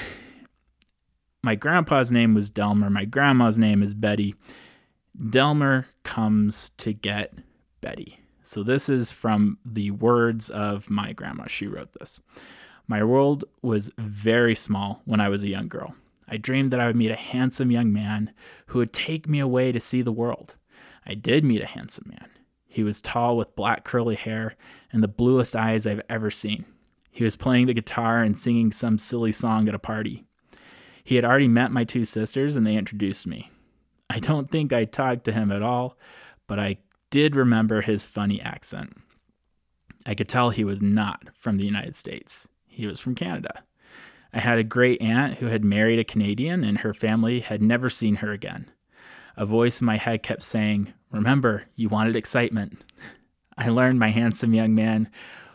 my 1.42 1.54
grandpa's 1.54 2.10
name 2.10 2.34
was 2.34 2.50
Delmer, 2.50 2.90
my 2.90 3.04
grandma's 3.04 3.58
name 3.58 3.82
is 3.82 3.94
Betty. 3.94 4.34
Delmer 5.16 5.86
comes 6.02 6.70
to 6.78 6.92
get 6.92 7.32
Betty. 7.80 8.18
So, 8.48 8.62
this 8.62 8.88
is 8.88 9.10
from 9.10 9.58
the 9.62 9.90
words 9.90 10.48
of 10.48 10.88
my 10.88 11.12
grandma. 11.12 11.48
She 11.48 11.66
wrote 11.66 11.92
this. 11.92 12.22
My 12.86 13.04
world 13.04 13.44
was 13.60 13.90
very 13.98 14.54
small 14.54 15.02
when 15.04 15.20
I 15.20 15.28
was 15.28 15.44
a 15.44 15.50
young 15.50 15.68
girl. 15.68 15.94
I 16.26 16.38
dreamed 16.38 16.70
that 16.70 16.80
I 16.80 16.86
would 16.86 16.96
meet 16.96 17.10
a 17.10 17.14
handsome 17.14 17.70
young 17.70 17.92
man 17.92 18.32
who 18.68 18.78
would 18.78 18.94
take 18.94 19.28
me 19.28 19.38
away 19.38 19.70
to 19.72 19.80
see 19.80 20.00
the 20.00 20.12
world. 20.12 20.56
I 21.04 21.12
did 21.12 21.44
meet 21.44 21.60
a 21.60 21.66
handsome 21.66 22.06
man. 22.08 22.30
He 22.66 22.82
was 22.82 23.02
tall 23.02 23.36
with 23.36 23.54
black 23.54 23.84
curly 23.84 24.16
hair 24.16 24.56
and 24.90 25.02
the 25.02 25.08
bluest 25.08 25.54
eyes 25.54 25.86
I've 25.86 26.00
ever 26.08 26.30
seen. 26.30 26.64
He 27.10 27.24
was 27.24 27.36
playing 27.36 27.66
the 27.66 27.74
guitar 27.74 28.22
and 28.22 28.38
singing 28.38 28.72
some 28.72 28.96
silly 28.96 29.30
song 29.30 29.68
at 29.68 29.74
a 29.74 29.78
party. 29.78 30.24
He 31.04 31.16
had 31.16 31.24
already 31.26 31.48
met 31.48 31.70
my 31.70 31.84
two 31.84 32.06
sisters 32.06 32.56
and 32.56 32.66
they 32.66 32.76
introduced 32.76 33.26
me. 33.26 33.50
I 34.08 34.20
don't 34.20 34.50
think 34.50 34.72
I 34.72 34.86
talked 34.86 35.24
to 35.24 35.32
him 35.32 35.52
at 35.52 35.62
all, 35.62 35.98
but 36.46 36.58
I 36.58 36.78
did 37.10 37.36
remember 37.36 37.80
his 37.80 38.04
funny 38.04 38.40
accent. 38.40 38.96
I 40.06 40.14
could 40.14 40.28
tell 40.28 40.50
he 40.50 40.64
was 40.64 40.80
not 40.80 41.28
from 41.34 41.56
the 41.56 41.64
United 41.64 41.96
States. 41.96 42.48
He 42.66 42.86
was 42.86 43.00
from 43.00 43.14
Canada. 43.14 43.62
I 44.32 44.40
had 44.40 44.58
a 44.58 44.64
great 44.64 45.00
aunt 45.00 45.38
who 45.38 45.46
had 45.46 45.64
married 45.64 45.98
a 45.98 46.04
Canadian, 46.04 46.64
and 46.64 46.78
her 46.78 46.94
family 46.94 47.40
had 47.40 47.62
never 47.62 47.88
seen 47.88 48.16
her 48.16 48.32
again. 48.32 48.70
A 49.36 49.46
voice 49.46 49.80
in 49.80 49.86
my 49.86 49.96
head 49.96 50.22
kept 50.22 50.42
saying, 50.42 50.92
Remember, 51.10 51.64
you 51.76 51.88
wanted 51.88 52.16
excitement. 52.16 52.84
I 53.58 53.68
learned 53.68 53.98
my 53.98 54.10
handsome 54.10 54.54
young 54.54 54.74
man 54.74 55.10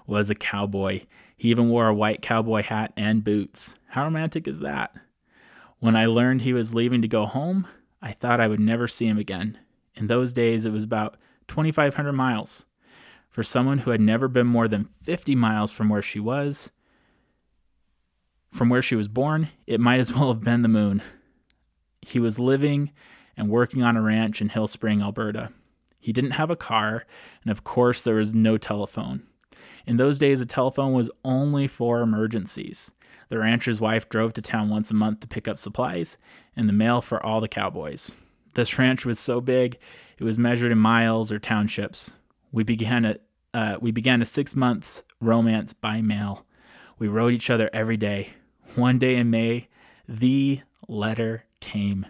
was 0.07 0.29
a 0.29 0.35
cowboy. 0.35 1.01
He 1.37 1.49
even 1.49 1.69
wore 1.69 1.87
a 1.87 1.93
white 1.93 2.21
cowboy 2.21 2.63
hat 2.63 2.93
and 2.97 3.23
boots. 3.23 3.75
How 3.89 4.05
romantic 4.05 4.47
is 4.47 4.59
that? 4.59 4.95
When 5.79 5.95
I 5.95 6.05
learned 6.05 6.41
he 6.41 6.53
was 6.53 6.73
leaving 6.73 7.01
to 7.01 7.07
go 7.07 7.25
home, 7.25 7.67
I 8.01 8.11
thought 8.11 8.41
I 8.41 8.47
would 8.47 8.59
never 8.59 8.87
see 8.87 9.07
him 9.07 9.17
again. 9.17 9.57
In 9.95 10.07
those 10.07 10.33
days, 10.33 10.65
it 10.65 10.71
was 10.71 10.83
about 10.83 11.17
2,500 11.47 12.13
miles. 12.13 12.65
For 13.29 13.43
someone 13.43 13.79
who 13.79 13.91
had 13.91 14.01
never 14.01 14.27
been 14.27 14.45
more 14.45 14.67
than 14.67 14.85
50 14.85 15.35
miles 15.35 15.71
from 15.71 15.89
where 15.89 16.03
she 16.03 16.19
was, 16.19 16.69
from 18.51 18.69
where 18.69 18.83
she 18.83 18.95
was 18.95 19.07
born, 19.07 19.49
it 19.65 19.79
might 19.79 19.99
as 19.99 20.13
well 20.13 20.27
have 20.27 20.43
been 20.43 20.61
the 20.61 20.67
moon. 20.67 21.01
He 22.01 22.19
was 22.19 22.37
living 22.37 22.91
and 23.35 23.49
working 23.49 23.81
on 23.81 23.97
a 23.97 24.01
ranch 24.01 24.41
in 24.41 24.49
Hill 24.49 24.67
Spring, 24.67 25.01
Alberta. 25.01 25.49
He 25.99 26.13
didn't 26.13 26.31
have 26.31 26.51
a 26.51 26.55
car, 26.55 27.05
and 27.43 27.51
of 27.51 27.63
course, 27.63 28.03
there 28.03 28.15
was 28.15 28.33
no 28.33 28.57
telephone. 28.57 29.23
In 29.87 29.97
those 29.97 30.17
days, 30.19 30.39
a 30.39 30.45
telephone 30.45 30.93
was 30.93 31.09
only 31.25 31.67
for 31.67 32.01
emergencies. 32.01 32.91
The 33.29 33.39
rancher's 33.39 33.81
wife 33.81 34.09
drove 34.09 34.33
to 34.33 34.41
town 34.41 34.69
once 34.69 34.91
a 34.91 34.95
month 34.95 35.21
to 35.21 35.27
pick 35.27 35.47
up 35.47 35.57
supplies 35.57 36.17
and 36.55 36.69
the 36.69 36.73
mail 36.73 37.01
for 37.01 37.25
all 37.25 37.41
the 37.41 37.47
cowboys. 37.47 38.15
This 38.53 38.77
ranch 38.77 39.05
was 39.05 39.19
so 39.19 39.41
big, 39.41 39.79
it 40.17 40.23
was 40.23 40.37
measured 40.37 40.71
in 40.71 40.77
miles 40.77 41.31
or 41.31 41.39
townships. 41.39 42.13
We 42.51 42.63
began 42.63 43.05
a, 43.05 43.15
uh, 43.53 43.77
we 43.81 43.91
began 43.91 44.21
a 44.21 44.25
six 44.25 44.55
months 44.55 45.03
romance 45.19 45.73
by 45.73 46.01
mail. 46.01 46.45
We 46.99 47.07
wrote 47.07 47.33
each 47.33 47.49
other 47.49 47.69
every 47.73 47.97
day, 47.97 48.33
one 48.75 48.97
day 48.97 49.15
in 49.15 49.29
May, 49.29 49.67
the 50.07 50.61
letter 50.87 51.45
came. 51.59 52.05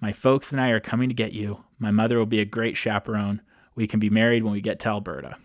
My 0.00 0.12
folks 0.12 0.52
and 0.52 0.60
I 0.60 0.70
are 0.70 0.80
coming 0.80 1.08
to 1.08 1.14
get 1.14 1.32
you. 1.32 1.64
My 1.78 1.90
mother 1.90 2.16
will 2.16 2.26
be 2.26 2.40
a 2.40 2.46
great 2.46 2.76
chaperone. 2.76 3.42
We 3.74 3.86
can 3.86 4.00
be 4.00 4.10
married 4.10 4.42
when 4.42 4.52
we 4.52 4.60
get 4.60 4.78
to 4.80 4.88
Alberta. 4.88 5.36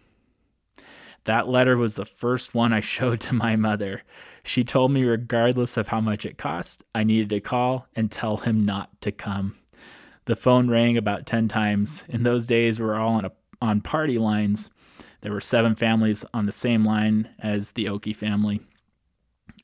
That 1.25 1.47
letter 1.47 1.75
was 1.75 1.95
the 1.95 2.05
first 2.05 2.53
one 2.53 2.71
I 2.71 2.79
showed 2.81 3.19
to 3.21 3.35
my 3.35 3.55
mother. 3.55 4.03
She 4.43 4.63
told 4.63 4.91
me, 4.91 5.03
regardless 5.03 5.75
of 5.75 5.87
how 5.87 5.99
much 5.99 6.25
it 6.25 6.37
cost, 6.37 6.83
I 6.93 7.03
needed 7.03 7.29
to 7.29 7.39
call 7.39 7.87
and 7.95 8.11
tell 8.11 8.37
him 8.37 8.63
not 8.63 9.01
to 9.01 9.11
come. 9.11 9.55
The 10.25 10.35
phone 10.35 10.69
rang 10.69 10.97
about 10.97 11.25
10 11.25 11.47
times. 11.47 12.03
In 12.09 12.23
those 12.23 12.47
days, 12.47 12.79
we 12.79 12.85
were 12.85 12.95
all 12.95 13.13
on, 13.13 13.25
a, 13.25 13.31
on 13.61 13.81
party 13.81 14.17
lines. 14.17 14.71
There 15.21 15.31
were 15.31 15.41
seven 15.41 15.75
families 15.75 16.25
on 16.33 16.45
the 16.45 16.51
same 16.51 16.83
line 16.83 17.29
as 17.39 17.71
the 17.71 17.87
Oakey 17.87 18.13
family. 18.13 18.61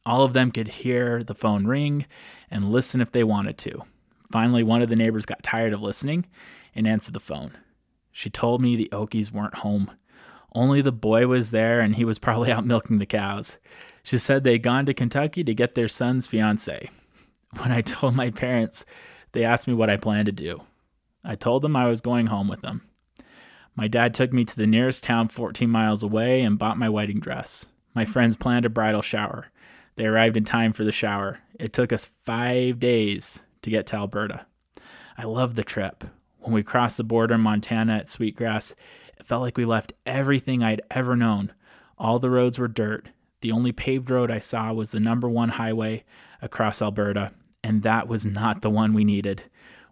All 0.05 0.23
of 0.23 0.33
them 0.33 0.51
could 0.51 0.67
hear 0.67 1.21
the 1.21 1.35
phone 1.35 1.65
ring 1.65 2.05
and 2.49 2.71
listen 2.71 3.01
if 3.01 3.11
they 3.11 3.23
wanted 3.23 3.57
to. 3.59 3.83
Finally, 4.31 4.63
one 4.63 4.81
of 4.81 4.89
the 4.89 4.95
neighbors 4.95 5.25
got 5.25 5.43
tired 5.43 5.73
of 5.73 5.81
listening 5.81 6.25
and 6.73 6.87
answered 6.87 7.13
the 7.13 7.19
phone. 7.19 7.57
She 8.11 8.29
told 8.29 8.61
me 8.61 8.75
the 8.75 8.89
Okies 8.91 9.31
weren't 9.31 9.55
home. 9.55 9.91
Only 10.53 10.81
the 10.81 10.91
boy 10.91 11.27
was 11.27 11.51
there 11.51 11.79
and 11.79 11.95
he 11.95 12.05
was 12.05 12.19
probably 12.19 12.51
out 12.51 12.65
milking 12.65 12.99
the 12.99 13.05
cows. 13.05 13.57
She 14.03 14.17
said 14.17 14.43
they'd 14.43 14.63
gone 14.63 14.85
to 14.85 14.93
Kentucky 14.93 15.43
to 15.43 15.53
get 15.53 15.75
their 15.75 15.87
son's 15.87 16.27
fiance. 16.27 16.89
When 17.57 17.71
I 17.71 17.81
told 17.81 18.15
my 18.15 18.29
parents, 18.29 18.85
they 19.31 19.43
asked 19.43 19.67
me 19.67 19.73
what 19.73 19.89
I 19.89 19.97
planned 19.97 20.27
to 20.27 20.31
do. 20.31 20.61
I 21.23 21.35
told 21.35 21.61
them 21.61 21.75
I 21.75 21.87
was 21.87 22.01
going 22.01 22.27
home 22.27 22.47
with 22.47 22.61
them. 22.61 22.87
My 23.75 23.87
dad 23.87 24.13
took 24.13 24.33
me 24.33 24.43
to 24.45 24.55
the 24.55 24.67
nearest 24.67 25.03
town 25.03 25.27
14 25.27 25.69
miles 25.69 26.03
away 26.03 26.41
and 26.41 26.59
bought 26.59 26.77
my 26.77 26.89
wedding 26.89 27.19
dress. 27.19 27.67
My 27.93 28.05
friends 28.05 28.35
planned 28.35 28.65
a 28.65 28.69
bridal 28.69 29.01
shower. 29.01 29.47
They 29.95 30.05
arrived 30.05 30.37
in 30.37 30.43
time 30.43 30.73
for 30.73 30.83
the 30.83 30.91
shower. 30.91 31.39
It 31.59 31.73
took 31.73 31.93
us 31.93 32.05
five 32.05 32.79
days 32.79 33.43
to 33.61 33.69
get 33.69 33.85
to 33.87 33.97
Alberta. 33.97 34.45
I 35.17 35.23
loved 35.23 35.55
the 35.55 35.63
trip. 35.63 36.03
When 36.39 36.53
we 36.53 36.63
crossed 36.63 36.97
the 36.97 37.03
border 37.03 37.35
in 37.35 37.41
Montana 37.41 37.97
at 37.97 38.09
Sweetgrass, 38.09 38.75
it 39.19 39.25
felt 39.25 39.43
like 39.43 39.57
we 39.57 39.65
left 39.65 39.93
everything 40.05 40.63
I'd 40.63 40.81
ever 40.89 41.15
known. 41.15 41.53
All 41.97 42.17
the 42.17 42.29
roads 42.29 42.57
were 42.57 42.67
dirt. 42.67 43.09
The 43.41 43.51
only 43.51 43.71
paved 43.71 44.09
road 44.09 44.31
I 44.31 44.39
saw 44.39 44.73
was 44.73 44.91
the 44.91 44.99
number 44.99 45.29
one 45.29 45.49
highway 45.49 46.03
across 46.41 46.81
Alberta, 46.81 47.31
and 47.63 47.83
that 47.83 48.07
was 48.07 48.25
not 48.25 48.61
the 48.61 48.69
one 48.69 48.93
we 48.93 49.03
needed. 49.03 49.43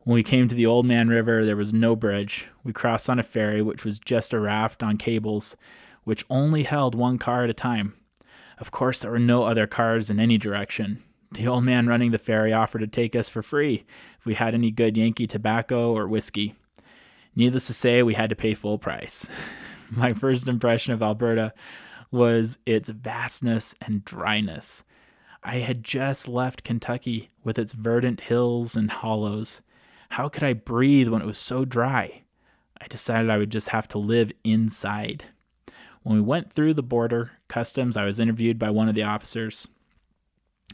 When 0.03 0.15
we 0.15 0.23
came 0.23 0.47
to 0.47 0.55
the 0.55 0.65
Oldman 0.65 1.09
River, 1.09 1.45
there 1.45 1.55
was 1.55 1.73
no 1.73 1.95
bridge. 1.95 2.47
We 2.63 2.73
crossed 2.73 3.09
on 3.09 3.19
a 3.19 3.23
ferry, 3.23 3.61
which 3.61 3.85
was 3.85 3.99
just 3.99 4.33
a 4.33 4.39
raft 4.39 4.81
on 4.81 4.97
cables, 4.97 5.55
which 6.03 6.25
only 6.29 6.63
held 6.63 6.95
one 6.95 7.17
car 7.17 7.43
at 7.43 7.49
a 7.49 7.53
time. 7.53 7.93
Of 8.57 8.71
course, 8.71 9.01
there 9.01 9.11
were 9.11 9.19
no 9.19 9.43
other 9.43 9.67
cars 9.67 10.09
in 10.09 10.19
any 10.19 10.38
direction. 10.38 11.03
The 11.31 11.47
old 11.47 11.63
man 11.63 11.88
running 11.88 12.11
the 12.11 12.17
ferry 12.17 12.51
offered 12.51 12.79
to 12.79 12.88
take 12.88 13.15
us 13.15 13.29
for 13.29 13.43
free 13.43 13.85
if 14.17 14.25
we 14.25 14.33
had 14.33 14.53
any 14.53 14.71
good 14.71 14.97
Yankee 14.97 15.27
tobacco 15.27 15.93
or 15.93 16.07
whiskey. 16.07 16.55
Needless 17.35 17.67
to 17.67 17.73
say, 17.73 18.01
we 18.01 18.15
had 18.15 18.29
to 18.31 18.35
pay 18.35 18.53
full 18.53 18.79
price. 18.79 19.29
My 19.91 20.13
first 20.13 20.47
impression 20.47 20.93
of 20.93 21.01
Alberta 21.01 21.53
was 22.11 22.57
its 22.65 22.89
vastness 22.89 23.75
and 23.81 24.03
dryness. 24.03 24.83
I 25.43 25.58
had 25.60 25.84
just 25.84 26.27
left 26.27 26.63
Kentucky 26.63 27.29
with 27.43 27.58
its 27.58 27.74
verdant 27.74 28.22
hills 28.22 28.75
and 28.75 28.91
hollows. 28.91 29.62
How 30.10 30.27
could 30.27 30.43
I 30.43 30.53
breathe 30.53 31.08
when 31.08 31.22
it 31.22 31.27
was 31.27 31.38
so 31.38 31.65
dry? 31.65 32.24
I 32.81 32.88
decided 32.88 33.29
I 33.29 33.38
would 33.38 33.51
just 33.51 33.69
have 33.69 33.88
to 33.89 33.98
live 33.98 34.31
inside. 34.43 35.25
When 36.03 36.15
we 36.15 36.22
went 36.22 36.51
through 36.51 36.74
the 36.74 36.84
border 36.84 37.31
customs, 37.48 37.98
I 37.98 38.05
was 38.05 38.19
interviewed 38.19 38.58
by 38.58 38.69
one 38.69 38.89
of 38.89 38.96
the 38.96 39.03
officers. 39.03 39.67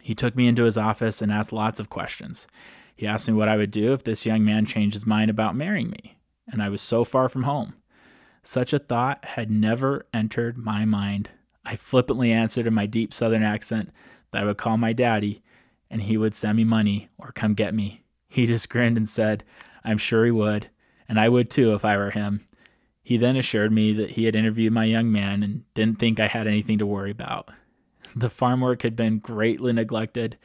He 0.01 0.15
took 0.15 0.36
me 0.36 0.48
into 0.48 0.63
his 0.63 0.77
office 0.77 1.22
and 1.22 1.31
asked 1.31 1.51
lots 1.51 1.79
of 1.79 1.89
questions. 1.89 2.48
He 2.95 3.07
asked 3.07 3.27
me 3.27 3.34
what 3.34 3.50
I 3.50 3.57
would 3.57 3.72
do 3.72 3.93
if 3.93 4.03
this 4.03 4.25
young 4.25 4.45
man 4.45 4.65
changed 4.65 4.93
his 4.93 5.05
mind 5.05 5.29
about 5.29 5.55
marrying 5.55 5.89
me, 5.89 6.17
and 6.48 6.62
I 6.62 6.69
was 6.69 6.81
so 6.81 7.03
far 7.03 7.27
from 7.27 7.43
home. 7.43 7.74
Such 8.43 8.72
a 8.72 8.79
thought 8.79 9.25
had 9.25 9.50
never 9.50 10.05
entered 10.13 10.57
my 10.57 10.86
mind. 10.86 11.31
I 11.65 11.75
flippantly 11.75 12.31
answered 12.31 12.67
in 12.67 12.74
my 12.75 12.86
deep 12.86 13.13
southern 13.13 13.41
accent 13.41 13.91
that 14.35 14.43
I 14.43 14.45
would 14.45 14.57
call 14.57 14.77
my 14.77 14.91
daddy 14.91 15.41
and 15.89 16.01
he 16.01 16.17
would 16.17 16.35
send 16.35 16.57
me 16.57 16.65
money 16.65 17.07
or 17.17 17.31
come 17.31 17.53
get 17.53 17.73
me. 17.73 18.03
He 18.27 18.45
just 18.45 18.69
grinned 18.69 18.97
and 18.97 19.07
said, 19.07 19.43
I'm 19.83 19.97
sure 19.97 20.25
he 20.25 20.31
would, 20.31 20.69
and 21.07 21.19
I 21.19 21.29
would 21.29 21.49
too 21.49 21.73
if 21.73 21.85
I 21.85 21.95
were 21.95 22.11
him. 22.11 22.45
He 23.01 23.17
then 23.17 23.37
assured 23.37 23.71
me 23.71 23.93
that 23.93 24.11
he 24.11 24.25
had 24.25 24.35
interviewed 24.35 24.73
my 24.73 24.85
young 24.85 25.11
man 25.11 25.41
and 25.41 25.63
didn't 25.73 25.99
think 25.99 26.19
I 26.19 26.27
had 26.27 26.47
anything 26.47 26.77
to 26.79 26.85
worry 26.85 27.11
about. 27.11 27.49
The 28.17 28.29
farm 28.29 28.61
work 28.61 28.83
had 28.83 28.95
been 28.95 29.19
greatly 29.19 29.73
neglected 29.73 30.37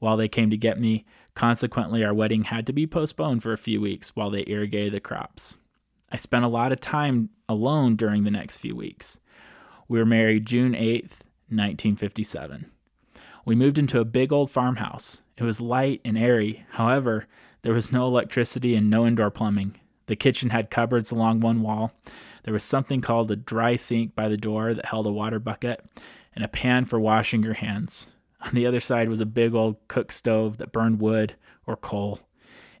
while 0.00 0.18
they 0.18 0.28
came 0.28 0.50
to 0.50 0.56
get 0.56 0.78
me. 0.78 1.06
Consequently, 1.34 2.04
our 2.04 2.12
wedding 2.12 2.44
had 2.44 2.66
to 2.66 2.74
be 2.74 2.86
postponed 2.86 3.42
for 3.42 3.54
a 3.54 3.58
few 3.58 3.80
weeks 3.80 4.14
while 4.14 4.28
they 4.28 4.44
irrigated 4.46 4.92
the 4.92 5.00
crops. 5.00 5.56
I 6.12 6.18
spent 6.18 6.44
a 6.44 6.48
lot 6.48 6.72
of 6.72 6.80
time 6.80 7.30
alone 7.48 7.96
during 7.96 8.24
the 8.24 8.30
next 8.30 8.58
few 8.58 8.76
weeks. 8.76 9.18
We 9.88 9.98
were 9.98 10.04
married 10.04 10.44
June 10.44 10.72
8th, 10.72 11.24
1957. 11.48 12.70
We 13.46 13.54
moved 13.54 13.78
into 13.78 14.00
a 14.00 14.04
big 14.04 14.32
old 14.32 14.50
farmhouse. 14.50 15.22
It 15.36 15.44
was 15.44 15.60
light 15.60 16.00
and 16.04 16.18
airy. 16.18 16.66
However, 16.70 17.28
there 17.62 17.72
was 17.72 17.92
no 17.92 18.08
electricity 18.08 18.74
and 18.74 18.90
no 18.90 19.06
indoor 19.06 19.30
plumbing. 19.30 19.78
The 20.06 20.16
kitchen 20.16 20.50
had 20.50 20.68
cupboards 20.68 21.12
along 21.12 21.40
one 21.40 21.62
wall. 21.62 21.92
There 22.42 22.52
was 22.52 22.64
something 22.64 23.00
called 23.00 23.30
a 23.30 23.36
dry 23.36 23.76
sink 23.76 24.16
by 24.16 24.28
the 24.28 24.36
door 24.36 24.74
that 24.74 24.86
held 24.86 25.06
a 25.06 25.12
water 25.12 25.38
bucket 25.38 25.80
and 26.34 26.44
a 26.44 26.48
pan 26.48 26.86
for 26.86 26.98
washing 26.98 27.44
your 27.44 27.54
hands. 27.54 28.08
On 28.40 28.52
the 28.52 28.66
other 28.66 28.80
side 28.80 29.08
was 29.08 29.20
a 29.20 29.26
big 29.26 29.54
old 29.54 29.76
cook 29.86 30.10
stove 30.10 30.58
that 30.58 30.72
burned 30.72 31.00
wood 31.00 31.36
or 31.66 31.76
coal. 31.76 32.18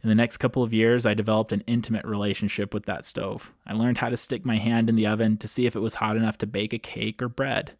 In 0.02 0.08
the 0.08 0.16
next 0.16 0.38
couple 0.38 0.64
of 0.64 0.74
years, 0.74 1.06
I 1.06 1.14
developed 1.14 1.52
an 1.52 1.62
intimate 1.68 2.04
relationship 2.04 2.74
with 2.74 2.86
that 2.86 3.04
stove. 3.04 3.52
I 3.64 3.72
learned 3.72 3.98
how 3.98 4.08
to 4.08 4.16
stick 4.16 4.44
my 4.44 4.58
hand 4.58 4.88
in 4.88 4.96
the 4.96 5.06
oven 5.06 5.36
to 5.36 5.46
see 5.46 5.66
if 5.66 5.76
it 5.76 5.80
was 5.80 5.94
hot 5.94 6.16
enough 6.16 6.36
to 6.38 6.46
bake 6.46 6.72
a 6.72 6.78
cake 6.78 7.22
or 7.22 7.28
bread. 7.28 7.74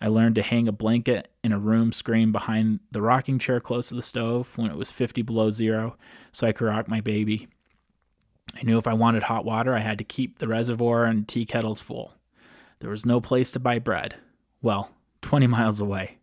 I 0.00 0.08
learned 0.08 0.34
to 0.34 0.42
hang 0.42 0.68
a 0.68 0.72
blanket 0.72 1.28
in 1.42 1.52
a 1.52 1.58
room 1.58 1.90
screen 1.90 2.30
behind 2.30 2.80
the 2.90 3.00
rocking 3.00 3.38
chair 3.38 3.60
close 3.60 3.88
to 3.88 3.94
the 3.94 4.02
stove 4.02 4.52
when 4.56 4.70
it 4.70 4.76
was 4.76 4.90
50 4.90 5.22
below 5.22 5.50
zero 5.50 5.96
so 6.32 6.46
I 6.46 6.52
could 6.52 6.66
rock 6.66 6.86
my 6.88 7.00
baby. 7.00 7.48
I 8.54 8.62
knew 8.62 8.78
if 8.78 8.86
I 8.86 8.94
wanted 8.94 9.24
hot 9.24 9.44
water, 9.44 9.74
I 9.74 9.80
had 9.80 9.98
to 9.98 10.04
keep 10.04 10.38
the 10.38 10.48
reservoir 10.48 11.04
and 11.04 11.26
tea 11.26 11.46
kettles 11.46 11.80
full. 11.80 12.14
There 12.80 12.90
was 12.90 13.06
no 13.06 13.20
place 13.20 13.50
to 13.52 13.60
buy 13.60 13.78
bread. 13.78 14.16
Well, 14.60 14.90
20 15.22 15.46
miles 15.46 15.80
away. 15.80 16.18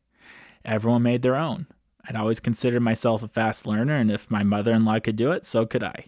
Everyone 0.64 1.04
made 1.04 1.24
their 1.24 1.36
own. 1.36 1.68
I'd 2.08 2.16
always 2.16 2.40
considered 2.40 2.82
myself 2.82 3.24
a 3.24 3.28
fast 3.28 3.66
learner, 3.66 3.96
and 3.96 4.12
if 4.12 4.30
my 4.30 4.44
mother 4.44 4.72
in 4.72 4.86
law 4.86 5.00
could 5.00 5.16
do 5.16 5.32
it, 5.32 5.46
so 5.46 5.66
could 5.66 5.84
I. 5.84 6.06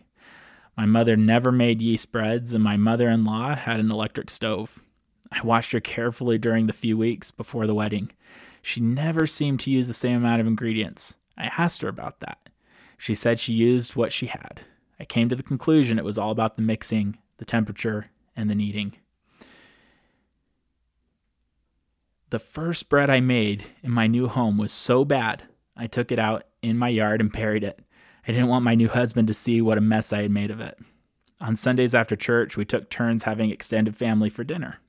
My 0.77 0.85
mother 0.85 1.15
never 1.15 1.51
made 1.51 1.81
yeast 1.81 2.11
breads, 2.11 2.53
and 2.53 2.63
my 2.63 2.75
mother 2.75 3.09
in 3.09 3.23
law 3.23 3.55
had 3.55 3.79
an 3.79 3.91
electric 3.91 4.29
stove. 4.29 4.79
I 5.31 5.41
watched 5.41 5.71
her 5.71 5.79
carefully 5.79 6.37
during 6.37 6.67
the 6.67 6.73
few 6.73 6.97
weeks 6.97 7.31
before 7.31 7.67
the 7.67 7.75
wedding. 7.75 8.11
She 8.61 8.79
never 8.79 9.27
seemed 9.27 9.59
to 9.61 9.71
use 9.71 9.87
the 9.87 9.93
same 9.93 10.17
amount 10.17 10.41
of 10.41 10.47
ingredients. 10.47 11.15
I 11.37 11.51
asked 11.57 11.81
her 11.81 11.89
about 11.89 12.19
that. 12.21 12.49
She 12.97 13.15
said 13.15 13.39
she 13.39 13.53
used 13.53 13.95
what 13.95 14.11
she 14.11 14.27
had. 14.27 14.61
I 14.99 15.05
came 15.05 15.29
to 15.29 15.35
the 15.35 15.43
conclusion 15.43 15.99
it 15.99 16.05
was 16.05 16.17
all 16.17 16.31
about 16.31 16.55
the 16.55 16.61
mixing, 16.61 17.17
the 17.37 17.45
temperature, 17.45 18.11
and 18.35 18.49
the 18.49 18.55
kneading. 18.55 18.95
The 22.29 22.39
first 22.39 22.89
bread 22.89 23.09
I 23.09 23.19
made 23.19 23.65
in 23.83 23.91
my 23.91 24.07
new 24.07 24.27
home 24.27 24.57
was 24.57 24.71
so 24.71 25.05
bad, 25.05 25.43
I 25.77 25.87
took 25.87 26.11
it 26.11 26.19
out 26.19 26.43
in 26.61 26.77
my 26.77 26.89
yard 26.89 27.21
and 27.21 27.31
buried 27.31 27.63
it. 27.63 27.79
I 28.27 28.31
didn't 28.31 28.47
want 28.47 28.65
my 28.65 28.75
new 28.75 28.87
husband 28.87 29.27
to 29.27 29.33
see 29.33 29.61
what 29.61 29.77
a 29.77 29.81
mess 29.81 30.11
I 30.11 30.23
had 30.23 30.31
made 30.31 30.49
of 30.49 30.59
it. 30.59 30.79
On 31.41 31.55
Sundays 31.55 31.93
after 31.93 32.15
church, 32.15 32.57
we 32.57 32.65
took 32.65 32.89
turns 32.89 33.23
having 33.23 33.51
extended 33.51 33.95
family 33.95 34.29
for 34.29 34.43
dinner. 34.43 34.79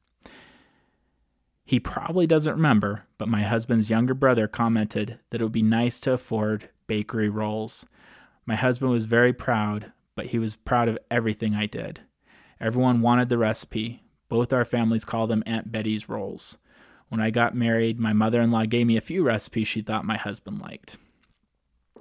He 1.67 1.81
probably 1.81 2.29
doesn't 2.29 2.55
remember, 2.55 3.07
but 3.19 3.29
my 3.29 3.43
husband's 3.43 3.91
younger 3.91 4.15
brother 4.15 4.47
commented 4.47 5.19
that 5.31 5.41
it 5.41 5.45
would 5.45 5.53
be 5.53 5.63
nice 5.63 5.99
to 6.01 6.13
afford 6.13 6.69
bakery 6.87 7.29
rolls. 7.29 7.85
My 8.47 8.55
husband 8.55 8.93
was 8.93 9.07
very 9.07 9.33
proud, 9.33 9.91
but 10.15 10.27
he 10.27 10.39
was 10.39 10.55
proud 10.55 10.89
of 10.89 10.97
everything 11.11 11.57
I 11.57 11.67
did. 11.67 12.03
Everyone 12.61 13.01
wanted 13.01 13.29
the 13.29 13.37
recipe. 13.37 14.05
Both 14.29 14.53
our 14.53 14.65
families 14.65 15.05
call 15.05 15.27
them 15.27 15.43
Aunt 15.45 15.73
Betty's 15.73 16.09
rolls. 16.09 16.57
When 17.09 17.21
I 17.21 17.31
got 17.31 17.53
married, 17.53 17.99
my 17.99 18.13
mother 18.13 18.41
in 18.41 18.53
law 18.53 18.65
gave 18.65 18.87
me 18.87 18.97
a 18.97 19.01
few 19.01 19.25
recipes 19.25 19.67
she 19.67 19.83
thought 19.83 20.05
my 20.05 20.17
husband 20.17 20.61
liked. 20.61 20.99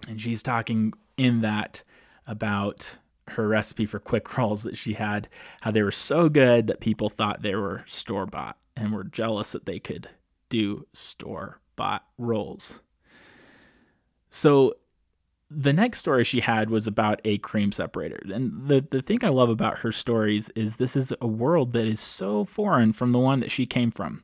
And 0.07 0.21
she's 0.21 0.43
talking 0.43 0.93
in 1.17 1.41
that 1.41 1.81
about 2.27 2.97
her 3.29 3.47
recipe 3.47 3.87
for 3.87 3.97
quick 3.97 4.37
rolls 4.37 4.61
that 4.61 4.77
she 4.77 4.93
had, 4.93 5.27
how 5.61 5.71
they 5.71 5.81
were 5.81 5.91
so 5.91 6.29
good 6.29 6.67
that 6.67 6.79
people 6.79 7.09
thought 7.09 7.41
they 7.41 7.55
were 7.55 7.83
store 7.87 8.27
bought 8.27 8.57
and 8.75 8.93
were 8.93 9.03
jealous 9.03 9.51
that 9.51 9.65
they 9.65 9.79
could 9.79 10.09
do 10.49 10.87
store 10.93 11.59
bought 11.75 12.05
rolls. 12.17 12.81
So 14.29 14.75
the 15.49 15.73
next 15.73 15.99
story 15.99 16.23
she 16.23 16.41
had 16.41 16.69
was 16.69 16.87
about 16.87 17.21
a 17.23 17.37
cream 17.37 17.71
separator. 17.71 18.19
And 18.33 18.67
the, 18.67 18.85
the 18.89 19.01
thing 19.01 19.23
I 19.23 19.29
love 19.29 19.49
about 19.49 19.79
her 19.79 19.91
stories 19.91 20.49
is 20.49 20.75
this 20.75 20.95
is 20.95 21.13
a 21.21 21.27
world 21.27 21.73
that 21.73 21.85
is 21.85 21.99
so 21.99 22.43
foreign 22.43 22.93
from 22.93 23.11
the 23.11 23.19
one 23.19 23.39
that 23.39 23.51
she 23.51 23.65
came 23.65 23.91
from. 23.91 24.23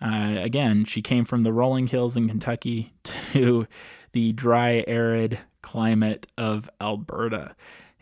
Uh, 0.00 0.36
again, 0.38 0.84
she 0.84 1.02
came 1.02 1.24
from 1.24 1.42
the 1.42 1.52
rolling 1.52 1.86
hills 1.88 2.16
in 2.16 2.28
Kentucky 2.28 2.92
to 3.04 3.66
the 4.12 4.32
dry, 4.32 4.84
arid 4.86 5.38
climate 5.62 6.26
of 6.36 6.68
Alberta. 6.80 7.54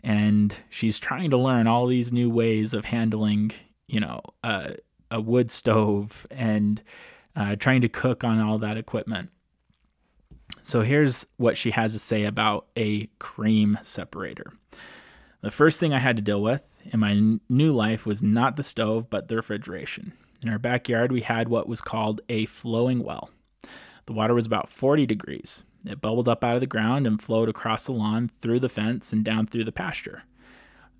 And 0.03 0.55
she's 0.69 0.97
trying 0.97 1.29
to 1.29 1.37
learn 1.37 1.67
all 1.67 1.87
these 1.87 2.11
new 2.11 2.29
ways 2.29 2.73
of 2.73 2.85
handling, 2.85 3.51
you 3.87 3.99
know, 3.99 4.21
uh, 4.43 4.71
a 5.11 5.21
wood 5.21 5.51
stove 5.51 6.25
and 6.31 6.81
uh, 7.35 7.55
trying 7.55 7.81
to 7.81 7.89
cook 7.89 8.23
on 8.23 8.39
all 8.39 8.57
that 8.57 8.77
equipment. 8.77 9.29
So 10.63 10.81
here's 10.81 11.25
what 11.37 11.57
she 11.57 11.71
has 11.71 11.93
to 11.93 11.99
say 11.99 12.23
about 12.23 12.67
a 12.77 13.07
cream 13.19 13.77
separator. 13.83 14.53
The 15.41 15.51
first 15.51 15.79
thing 15.79 15.93
I 15.93 15.99
had 15.99 16.15
to 16.17 16.21
deal 16.21 16.41
with 16.41 16.63
in 16.91 16.99
my 16.99 17.11
n- 17.11 17.41
new 17.49 17.71
life 17.73 18.05
was 18.05 18.21
not 18.21 18.55
the 18.55 18.63
stove, 18.63 19.09
but 19.09 19.27
the 19.27 19.35
refrigeration. 19.35 20.13
In 20.43 20.49
our 20.49 20.59
backyard, 20.59 21.11
we 21.11 21.21
had 21.21 21.49
what 21.49 21.67
was 21.67 21.81
called 21.81 22.21
a 22.29 22.45
flowing 22.45 23.03
well. 23.03 23.31
The 24.05 24.13
water 24.13 24.33
was 24.33 24.45
about 24.45 24.69
40 24.69 25.05
degrees. 25.05 25.63
It 25.85 26.01
bubbled 26.01 26.29
up 26.29 26.43
out 26.43 26.55
of 26.55 26.61
the 26.61 26.67
ground 26.67 27.07
and 27.07 27.21
flowed 27.21 27.49
across 27.49 27.85
the 27.85 27.91
lawn, 27.91 28.29
through 28.39 28.59
the 28.59 28.69
fence, 28.69 29.13
and 29.13 29.23
down 29.23 29.47
through 29.47 29.63
the 29.63 29.71
pasture. 29.71 30.23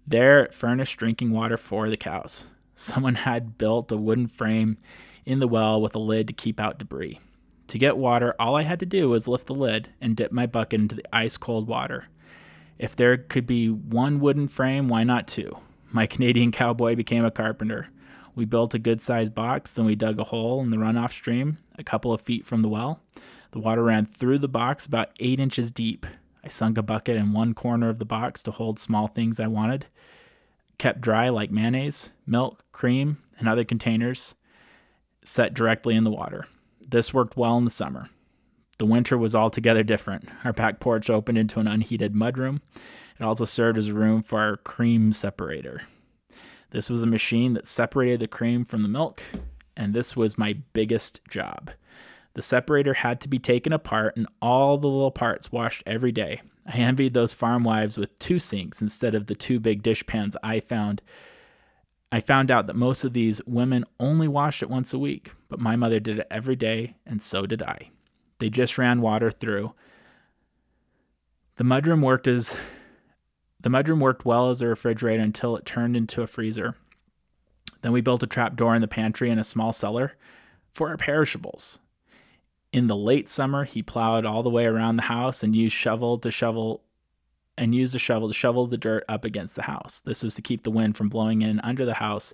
There, 0.08 0.43
it 0.43 0.54
furnished 0.54 0.97
drinking 0.97 1.32
water 1.32 1.58
for 1.58 1.89
the 1.89 1.97
cows. 1.97 2.47
Someone 2.82 3.13
had 3.13 3.60
built 3.60 3.91
a 3.91 3.96
wooden 3.96 4.28
frame 4.28 4.76
in 5.24 5.39
the 5.39 5.48
well 5.48 5.80
with 5.80 5.94
a 5.94 6.00
lid 6.00 6.28
to 6.28 6.34
keep 6.34 6.60
out 6.60 6.80
debris. 6.80 7.20
To 7.67 7.78
get 7.78 7.96
water, 7.96 8.34
all 8.39 8.56
I 8.56 8.63
had 8.63 8.80
to 8.80 8.88
do 8.88 9.08
was 9.08 9.28
lift 9.28 9.46
the 9.46 9.54
lid 9.54 9.89
and 10.02 10.15
dip 10.15 10.32
my 10.32 10.48
bucket 10.48 10.82
into 10.82 10.96
the 10.96 11.15
ice 11.15 11.38
cold 11.38 11.67
water. 11.67 12.06
If 12.80 12.96
there 12.96 13.17
could 13.17 13.46
be 13.46 13.70
one 13.70 14.20
wooden 14.20 14.48
frame, 14.48 14.89
why 14.89 15.04
not 15.04 15.28
two? 15.28 15.58
My 15.91 16.08
Canadian 16.08 16.52
cowboy 16.52 16.96
became 16.96 17.24
a 17.24 17.30
carpenter. 17.30 17.89
We 18.34 18.46
built 18.46 18.74
a 18.74 18.80
good 18.80 19.00
sized 19.00 19.36
box, 19.36 19.74
then 19.74 19.86
we 19.86 19.94
dug 19.96 20.20
a 20.20 20.24
hole 20.24 20.60
in 20.62 20.72
the 20.72 20.78
runoff 20.78 21.12
stream 21.12 21.60
a 21.78 21.84
couple 21.84 22.12
of 22.12 22.22
feet 22.22 22.48
from 22.48 22.63
the 22.63 22.70
well. 22.70 23.00
The 23.52 23.60
water 23.60 23.84
ran 23.84 24.08
through 24.08 24.39
the 24.39 24.48
box 24.48 24.88
about 24.88 25.12
eight 25.20 25.39
inches 25.39 25.70
deep. 25.70 26.08
I 26.44 26.48
sunk 26.48 26.80
a 26.80 26.82
bucket 26.82 27.15
in 27.15 27.32
one 27.32 27.54
corner 27.54 27.89
of 27.89 28.00
the 28.00 28.06
box 28.06 28.41
to 28.41 28.52
hold 28.52 28.80
small 28.80 29.06
things 29.06 29.39
I 29.39 29.46
wanted 29.46 29.86
kept 30.82 31.00
dry 31.00 31.30
like 31.30 31.52
mayonnaise, 31.52 32.10
milk, 32.26 32.65
cream, 32.72 33.20
and 33.38 33.48
other 33.48 33.63
containers 33.63 34.34
set 35.24 35.54
directly 35.54 35.96
in 35.96 36.04
the 36.04 36.10
water. 36.10 36.48
This 36.82 37.13
worked 37.13 37.38
well 37.38 37.56
in 37.60 37.65
the 37.65 37.70
summer. 37.70 38.10
The 38.80 38.88
winter 38.88 39.15
was 39.15 39.36
altogether 39.36 39.84
different. 39.84 40.28
Our 40.44 40.54
back 40.54 40.80
porch 40.80 41.08
opened 41.08 41.38
into 41.38 41.60
an 41.60 41.67
unheated 41.67 42.15
mudroom. 42.15 42.62
It 43.20 43.24
also 43.24 43.46
served 43.46 43.78
as 43.78 43.89
a 43.89 43.94
room 43.94 44.24
for 44.24 44.39
our 44.39 44.58
cream 44.58 45.13
separator. 45.13 45.84
This 46.72 46.89
was 46.89 47.04
a 47.04 47.08
machine 47.08 47.54
that 47.54 47.67
separated 47.67 48.20
the 48.20 48.28
cream 48.28 48.65
from 48.65 48.82
the 48.82 48.89
milk, 48.89 49.22
and 49.78 49.94
this 49.94 50.17
was 50.17 50.39
my 50.39 50.58
biggest 50.74 51.22
job. 51.30 51.70
The 52.34 52.41
separator 52.41 52.96
had 52.96 53.22
to 53.22 53.30
be 53.30 53.38
taken 53.38 53.72
apart 53.72 54.17
and 54.17 54.26
all 54.41 54.80
the 54.80 54.88
little 54.88 55.12
parts 55.12 55.52
washed 55.52 55.84
every 55.86 56.12
day. 56.12 56.41
I 56.65 56.78
envied 56.78 57.13
those 57.13 57.34
farm 57.34 57.63
wives 57.63 57.97
with 57.97 58.17
two 58.19 58.39
sinks 58.39 58.82
instead 58.82 59.15
of 59.15 59.28
the 59.28 59.36
two 59.36 59.60
big 59.60 59.84
dishpans 59.84 60.36
I 60.43 60.60
found. 60.60 61.02
I 62.12 62.19
found 62.19 62.52
out 62.52 62.67
that 62.67 62.76
most 62.76 63.04
of 63.04 63.13
these 63.13 63.41
women 63.45 63.86
only 64.00 64.28
washed 64.28 64.62
it 64.62 64.69
once 64.69 64.93
a 64.93 65.00
week, 65.00 65.34
but 65.50 65.62
my 65.62 65.76
mother 65.76 66.00
did 66.00 66.19
it 66.19 66.28
every 66.30 66.56
day, 66.56 66.95
and 67.06 67.21
so 67.21 67.45
did 67.45 67.63
I. 67.63 67.89
They 68.39 68.50
just 68.50 68.78
ran 68.78 69.02
water 69.02 69.32
through. 69.32 69.74
The 71.58 71.63
mudroom 71.63 72.02
worked 72.02 72.28
as 72.28 72.56
the 73.60 73.69
mudroom 73.69 74.00
worked 74.00 74.26
well 74.26 74.50
as 74.50 74.62
a 74.62 74.67
refrigerator 74.67 75.21
until 75.21 75.56
it 75.56 75.65
turned 75.65 75.95
into 75.95 76.21
a 76.21 76.28
freezer. 76.28 76.76
Then 77.82 77.91
we 77.91 78.02
built 78.02 78.24
a 78.24 78.28
trap 78.28 78.56
door 78.56 78.76
in 78.76 78.82
the 78.82 78.88
pantry 78.88 79.30
and 79.30 79.39
a 79.39 79.43
small 79.43 79.71
cellar 79.71 80.13
for 80.74 80.89
our 80.89 80.97
perishables. 80.97 81.80
In 82.74 82.88
the 82.88 82.96
late 82.96 83.28
summer, 83.28 83.66
he 83.66 83.84
plowed 83.84 84.26
all 84.26 84.44
the 84.44 84.50
way 84.50 84.66
around 84.66 84.96
the 84.96 85.04
house 85.04 85.44
and 85.44 85.56
used 85.56 85.76
shovel 85.76 86.18
to 86.20 86.32
shovel 86.32 86.84
and 87.58 87.76
used 87.76 87.94
a 87.94 88.00
shovel 88.00 88.30
to 88.30 88.34
shovel 88.34 88.66
the 88.66 88.78
dirt 88.78 89.04
up 89.10 89.26
against 89.26 89.56
the 89.56 89.64
house. 89.64 90.00
This 90.00 90.24
was 90.24 90.36
to 90.36 90.42
keep 90.42 90.64
the 90.64 90.72
wind 90.72 90.96
from 90.96 91.10
blowing 91.10 91.42
in 91.42 91.60
under 91.60 91.86
the 91.86 91.96
house 91.96 92.34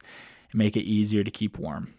and 0.51 0.59
make 0.59 0.77
it 0.77 0.83
easier 0.83 1.23
to 1.23 1.31
keep 1.31 1.57
warm. 1.57 1.95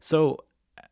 So 0.00 0.44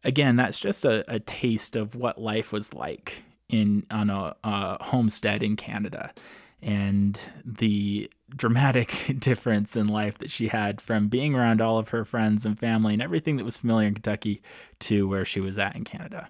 again, 0.04 0.36
that's 0.36 0.60
just 0.60 0.84
a, 0.84 1.04
a 1.12 1.18
taste 1.18 1.74
of 1.74 1.94
what 1.94 2.20
life 2.20 2.52
was 2.52 2.72
like 2.72 3.22
in 3.48 3.86
on 3.90 4.08
a, 4.08 4.36
a 4.44 4.84
homestead 4.84 5.42
in 5.42 5.56
Canada 5.56 6.12
and 6.62 7.18
the 7.44 8.10
dramatic 8.34 9.14
difference 9.18 9.76
in 9.76 9.86
life 9.88 10.18
that 10.18 10.30
she 10.30 10.48
had 10.48 10.80
from 10.80 11.08
being 11.08 11.34
around 11.34 11.60
all 11.60 11.78
of 11.78 11.90
her 11.90 12.04
friends 12.04 12.44
and 12.44 12.58
family 12.58 12.94
and 12.94 13.02
everything 13.02 13.36
that 13.36 13.44
was 13.44 13.58
familiar 13.58 13.88
in 13.88 13.94
Kentucky 13.94 14.42
to 14.80 15.08
where 15.08 15.24
she 15.24 15.40
was 15.40 15.58
at 15.58 15.76
in 15.76 15.84
Canada. 15.84 16.28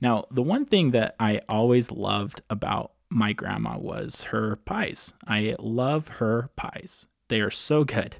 Now, 0.00 0.24
the 0.30 0.42
one 0.42 0.64
thing 0.64 0.90
that 0.90 1.14
I 1.18 1.40
always 1.48 1.90
loved 1.90 2.42
about 2.50 2.92
my 3.08 3.32
grandma 3.32 3.78
was 3.78 4.24
her 4.24 4.56
pies. 4.56 5.12
I 5.26 5.56
love 5.58 6.08
her 6.08 6.50
pies. 6.56 7.06
They 7.28 7.40
are 7.40 7.50
so 7.50 7.84
good. 7.84 8.16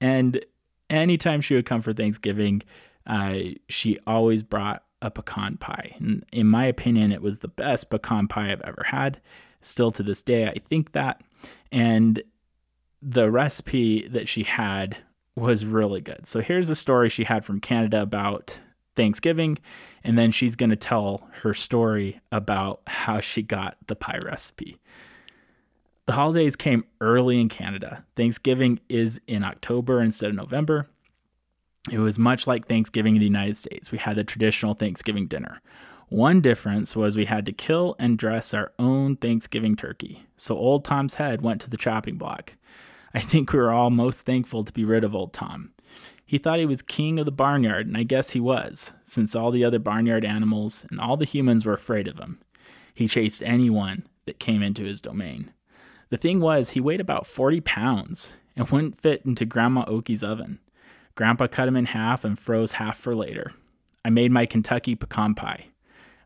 And 0.00 0.44
anytime 0.90 1.40
she 1.40 1.54
would 1.54 1.66
come 1.66 1.82
for 1.82 1.92
Thanksgiving, 1.92 2.62
uh, 3.06 3.38
she 3.68 3.98
always 4.06 4.42
brought 4.42 4.82
a 5.00 5.10
pecan 5.10 5.56
pie. 5.56 5.94
And 5.98 6.24
in 6.32 6.46
my 6.46 6.64
opinion, 6.66 7.12
it 7.12 7.22
was 7.22 7.40
the 7.40 7.48
best 7.48 7.90
pecan 7.90 8.28
pie 8.28 8.50
I've 8.50 8.60
ever 8.62 8.84
had 8.88 9.20
still 9.64 9.90
to 9.92 10.02
this 10.02 10.22
day. 10.22 10.46
I 10.48 10.58
think 10.68 10.92
that. 10.92 11.20
And 11.70 12.22
the 13.00 13.30
recipe 13.30 14.06
that 14.08 14.28
she 14.28 14.44
had 14.44 14.98
was 15.34 15.64
really 15.64 16.00
good. 16.00 16.26
So 16.26 16.40
here's 16.40 16.70
a 16.70 16.76
story 16.76 17.08
she 17.08 17.24
had 17.24 17.44
from 17.44 17.60
Canada 17.60 18.02
about 18.02 18.60
Thanksgiving. 18.94 19.58
And 20.04 20.18
then 20.18 20.30
she's 20.30 20.56
going 20.56 20.70
to 20.70 20.76
tell 20.76 21.28
her 21.42 21.54
story 21.54 22.20
about 22.30 22.82
how 22.86 23.20
she 23.20 23.42
got 23.42 23.76
the 23.86 23.96
pie 23.96 24.18
recipe. 24.24 24.78
The 26.06 26.12
holidays 26.12 26.56
came 26.56 26.84
early 27.00 27.40
in 27.40 27.48
Canada. 27.48 28.04
Thanksgiving 28.16 28.80
is 28.88 29.20
in 29.26 29.44
October 29.44 30.00
instead 30.00 30.30
of 30.30 30.36
November. 30.36 30.88
It 31.90 31.98
was 31.98 32.18
much 32.18 32.46
like 32.46 32.66
Thanksgiving 32.66 33.14
in 33.16 33.20
the 33.20 33.26
United 33.26 33.56
States. 33.56 33.90
We 33.90 33.98
had 33.98 34.16
the 34.16 34.24
traditional 34.24 34.74
Thanksgiving 34.74 35.26
dinner. 35.26 35.60
One 36.12 36.42
difference 36.42 36.94
was 36.94 37.16
we 37.16 37.24
had 37.24 37.46
to 37.46 37.52
kill 37.52 37.96
and 37.98 38.18
dress 38.18 38.52
our 38.52 38.72
own 38.78 39.16
Thanksgiving 39.16 39.76
turkey, 39.76 40.26
so 40.36 40.54
Old 40.58 40.84
Tom's 40.84 41.14
head 41.14 41.40
went 41.40 41.62
to 41.62 41.70
the 41.70 41.78
chopping 41.78 42.16
block. 42.18 42.56
I 43.14 43.20
think 43.20 43.50
we 43.50 43.58
were 43.58 43.72
all 43.72 43.88
most 43.88 44.20
thankful 44.20 44.62
to 44.62 44.74
be 44.74 44.84
rid 44.84 45.04
of 45.04 45.14
Old 45.14 45.32
Tom. 45.32 45.72
He 46.26 46.36
thought 46.36 46.58
he 46.58 46.66
was 46.66 46.82
king 46.82 47.18
of 47.18 47.24
the 47.24 47.32
barnyard, 47.32 47.86
and 47.86 47.96
I 47.96 48.02
guess 48.02 48.32
he 48.32 48.40
was, 48.40 48.92
since 49.02 49.34
all 49.34 49.50
the 49.50 49.64
other 49.64 49.78
barnyard 49.78 50.22
animals 50.22 50.84
and 50.90 51.00
all 51.00 51.16
the 51.16 51.24
humans 51.24 51.64
were 51.64 51.72
afraid 51.72 52.06
of 52.06 52.18
him. 52.18 52.38
He 52.92 53.08
chased 53.08 53.42
anyone 53.42 54.06
that 54.26 54.38
came 54.38 54.62
into 54.62 54.84
his 54.84 55.00
domain. 55.00 55.50
The 56.10 56.18
thing 56.18 56.40
was, 56.40 56.70
he 56.70 56.80
weighed 56.80 57.00
about 57.00 57.26
40 57.26 57.62
pounds 57.62 58.36
and 58.54 58.68
wouldn't 58.68 59.00
fit 59.00 59.24
into 59.24 59.46
Grandma 59.46 59.86
Oki's 59.86 60.22
oven. 60.22 60.58
Grandpa 61.14 61.46
cut 61.46 61.68
him 61.68 61.76
in 61.76 61.86
half 61.86 62.22
and 62.22 62.38
froze 62.38 62.72
half 62.72 62.98
for 62.98 63.14
later. 63.14 63.52
I 64.04 64.10
made 64.10 64.30
my 64.30 64.44
Kentucky 64.44 64.94
pecan 64.94 65.34
pie. 65.34 65.68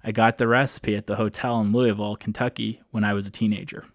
I 0.07 0.13
got 0.13 0.39
the 0.39 0.47
recipe 0.47 0.95
at 0.95 1.09
the 1.09 1.17
hotel 1.17 1.61
in 1.61 1.73
Louisville, 1.73 2.15
Kentucky, 2.15 2.81
when 2.93 3.03
I 3.03 3.13
was 3.13 3.27
a 3.27 3.31
teenager. 3.31 3.87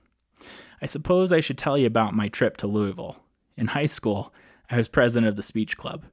I 0.82 0.86
suppose 0.86 1.32
I 1.32 1.40
should 1.40 1.58
tell 1.58 1.78
you 1.78 1.88
about 1.88 2.14
my 2.14 2.28
trip 2.28 2.58
to 2.58 2.68
Louisville. 2.68 3.16
In 3.56 3.68
high 3.68 3.86
school, 3.86 4.34
I 4.70 4.76
was 4.76 4.90
president 4.90 5.30
of 5.30 5.38
the 5.38 5.42
speech 5.42 5.78
club. 5.78 6.04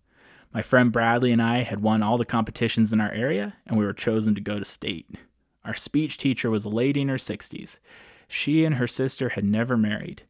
My 0.55 0.63
friend 0.63 0.93
Bradley 0.93 1.33
and 1.33 1.43
I 1.43 1.65
had 1.65 1.83
won 1.83 2.05
all 2.05 2.17
the 2.17 2.25
competitions 2.25 2.93
in 2.93 3.01
our 3.01 3.11
area, 3.11 3.57
and 3.67 3.77
we 3.77 3.85
were 3.85 3.93
chosen 3.93 4.37
to 4.37 4.41
go 4.41 4.61
to 4.61 4.65
state. 4.65 5.11
Our 5.65 5.75
speech 5.75 6.17
teacher 6.17 6.49
was 6.49 6.65
a 6.65 6.71
lady 6.71 7.01
in 7.01 7.09
her 7.09 7.17
60s. 7.17 7.81
She 8.29 8.65
and 8.65 8.77
her 8.77 8.87
sister 8.87 9.31
had 9.31 9.45
never 9.45 9.77
married. 9.77 10.23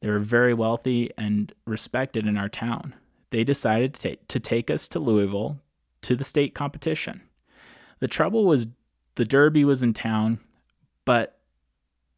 They 0.00 0.08
were 0.08 0.18
very 0.18 0.54
wealthy 0.54 1.10
and 1.18 1.52
respected 1.66 2.26
in 2.26 2.38
our 2.38 2.48
town. 2.48 2.94
They 3.28 3.44
decided 3.44 3.92
to, 3.94 4.40
take 4.40 4.70
us 4.70 4.88
to 4.88 4.98
Louisville 4.98 5.58
to 6.00 6.16
the 6.16 6.24
state 6.24 6.54
competition. 6.54 7.20
The 7.98 8.08
trouble 8.08 8.46
was 8.46 8.68
the 9.20 9.26
Derby 9.26 9.66
was 9.66 9.82
in 9.82 9.92
town, 9.92 10.38
but 11.04 11.40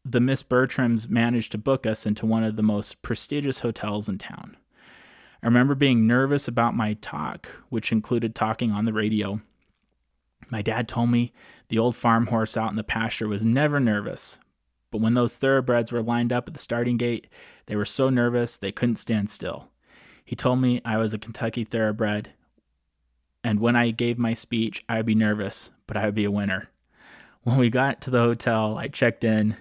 the 0.05 0.21
Miss 0.21 0.41
Bertrams 0.41 1.09
managed 1.09 1.51
to 1.51 1.57
book 1.57 1.85
us 1.85 2.05
into 2.05 2.25
one 2.25 2.45
of 2.45 2.55
the 2.55 2.63
most 2.63 3.01
prestigious 3.01 3.59
hotels 3.59 4.07
in 4.07 4.17
town. 4.17 4.55
I 5.43 5.47
remember 5.47 5.75
being 5.75 6.07
nervous 6.07 6.47
about 6.47 6.77
my 6.77 6.93
talk, 6.93 7.49
which 7.67 7.91
included 7.91 8.33
talking 8.33 8.71
on 8.71 8.85
the 8.85 8.93
radio. 8.93 9.41
My 10.49 10.61
dad 10.61 10.87
told 10.87 11.09
me 11.09 11.33
the 11.67 11.77
old 11.77 11.97
farm 11.97 12.27
horse 12.27 12.55
out 12.55 12.69
in 12.69 12.77
the 12.77 12.85
pasture 12.85 13.27
was 13.27 13.43
never 13.43 13.81
nervous, 13.81 14.39
but 14.89 15.01
when 15.01 15.13
those 15.13 15.35
thoroughbreds 15.35 15.91
were 15.91 16.01
lined 16.01 16.31
up 16.31 16.47
at 16.47 16.53
the 16.53 16.59
starting 16.61 16.95
gate, 16.95 17.27
they 17.65 17.75
were 17.75 17.83
so 17.83 18.09
nervous 18.09 18.57
they 18.57 18.71
couldn't 18.71 18.95
stand 18.95 19.29
still. 19.29 19.67
He 20.23 20.37
told 20.37 20.61
me 20.61 20.79
I 20.85 20.95
was 20.95 21.13
a 21.13 21.19
Kentucky 21.19 21.65
thoroughbred, 21.65 22.31
and 23.43 23.59
when 23.59 23.75
I 23.75 23.91
gave 23.91 24.17
my 24.17 24.33
speech, 24.33 24.85
I 24.87 24.95
would 24.95 25.05
be 25.05 25.15
nervous, 25.15 25.71
but 25.85 25.97
I 25.97 26.05
would 26.05 26.15
be 26.15 26.23
a 26.23 26.31
winner. 26.31 26.69
When 27.43 27.57
we 27.57 27.69
got 27.69 27.99
to 28.01 28.09
the 28.09 28.21
hotel, 28.21 28.77
I 28.77 28.87
checked 28.87 29.25
in. 29.25 29.57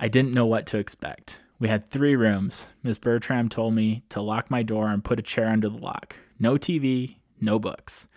I 0.00 0.08
didn't 0.08 0.34
know 0.34 0.46
what 0.46 0.66
to 0.66 0.78
expect. 0.78 1.38
We 1.60 1.68
had 1.68 1.88
three 1.88 2.16
rooms. 2.16 2.70
Miss 2.82 2.98
Bertram 2.98 3.48
told 3.48 3.74
me 3.74 4.02
to 4.08 4.20
lock 4.20 4.50
my 4.50 4.64
door 4.64 4.88
and 4.88 5.04
put 5.04 5.20
a 5.20 5.22
chair 5.22 5.46
under 5.46 5.68
the 5.68 5.76
lock. 5.76 6.16
No 6.40 6.54
TV, 6.54 7.16
no 7.40 7.60
books. 7.60 8.08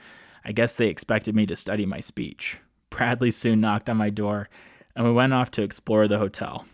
I 0.43 0.53
guess 0.53 0.75
they 0.75 0.87
expected 0.87 1.35
me 1.35 1.45
to 1.45 1.55
study 1.55 1.85
my 1.85 1.99
speech. 1.99 2.61
Bradley 2.89 3.29
soon 3.29 3.61
knocked 3.61 3.89
on 3.89 3.97
my 3.97 4.09
door, 4.09 4.49
and 4.95 5.05
we 5.05 5.11
went 5.11 5.33
off 5.33 5.51
to 5.51 5.61
explore 5.61 6.07
the 6.07 6.17
hotel. 6.17 6.65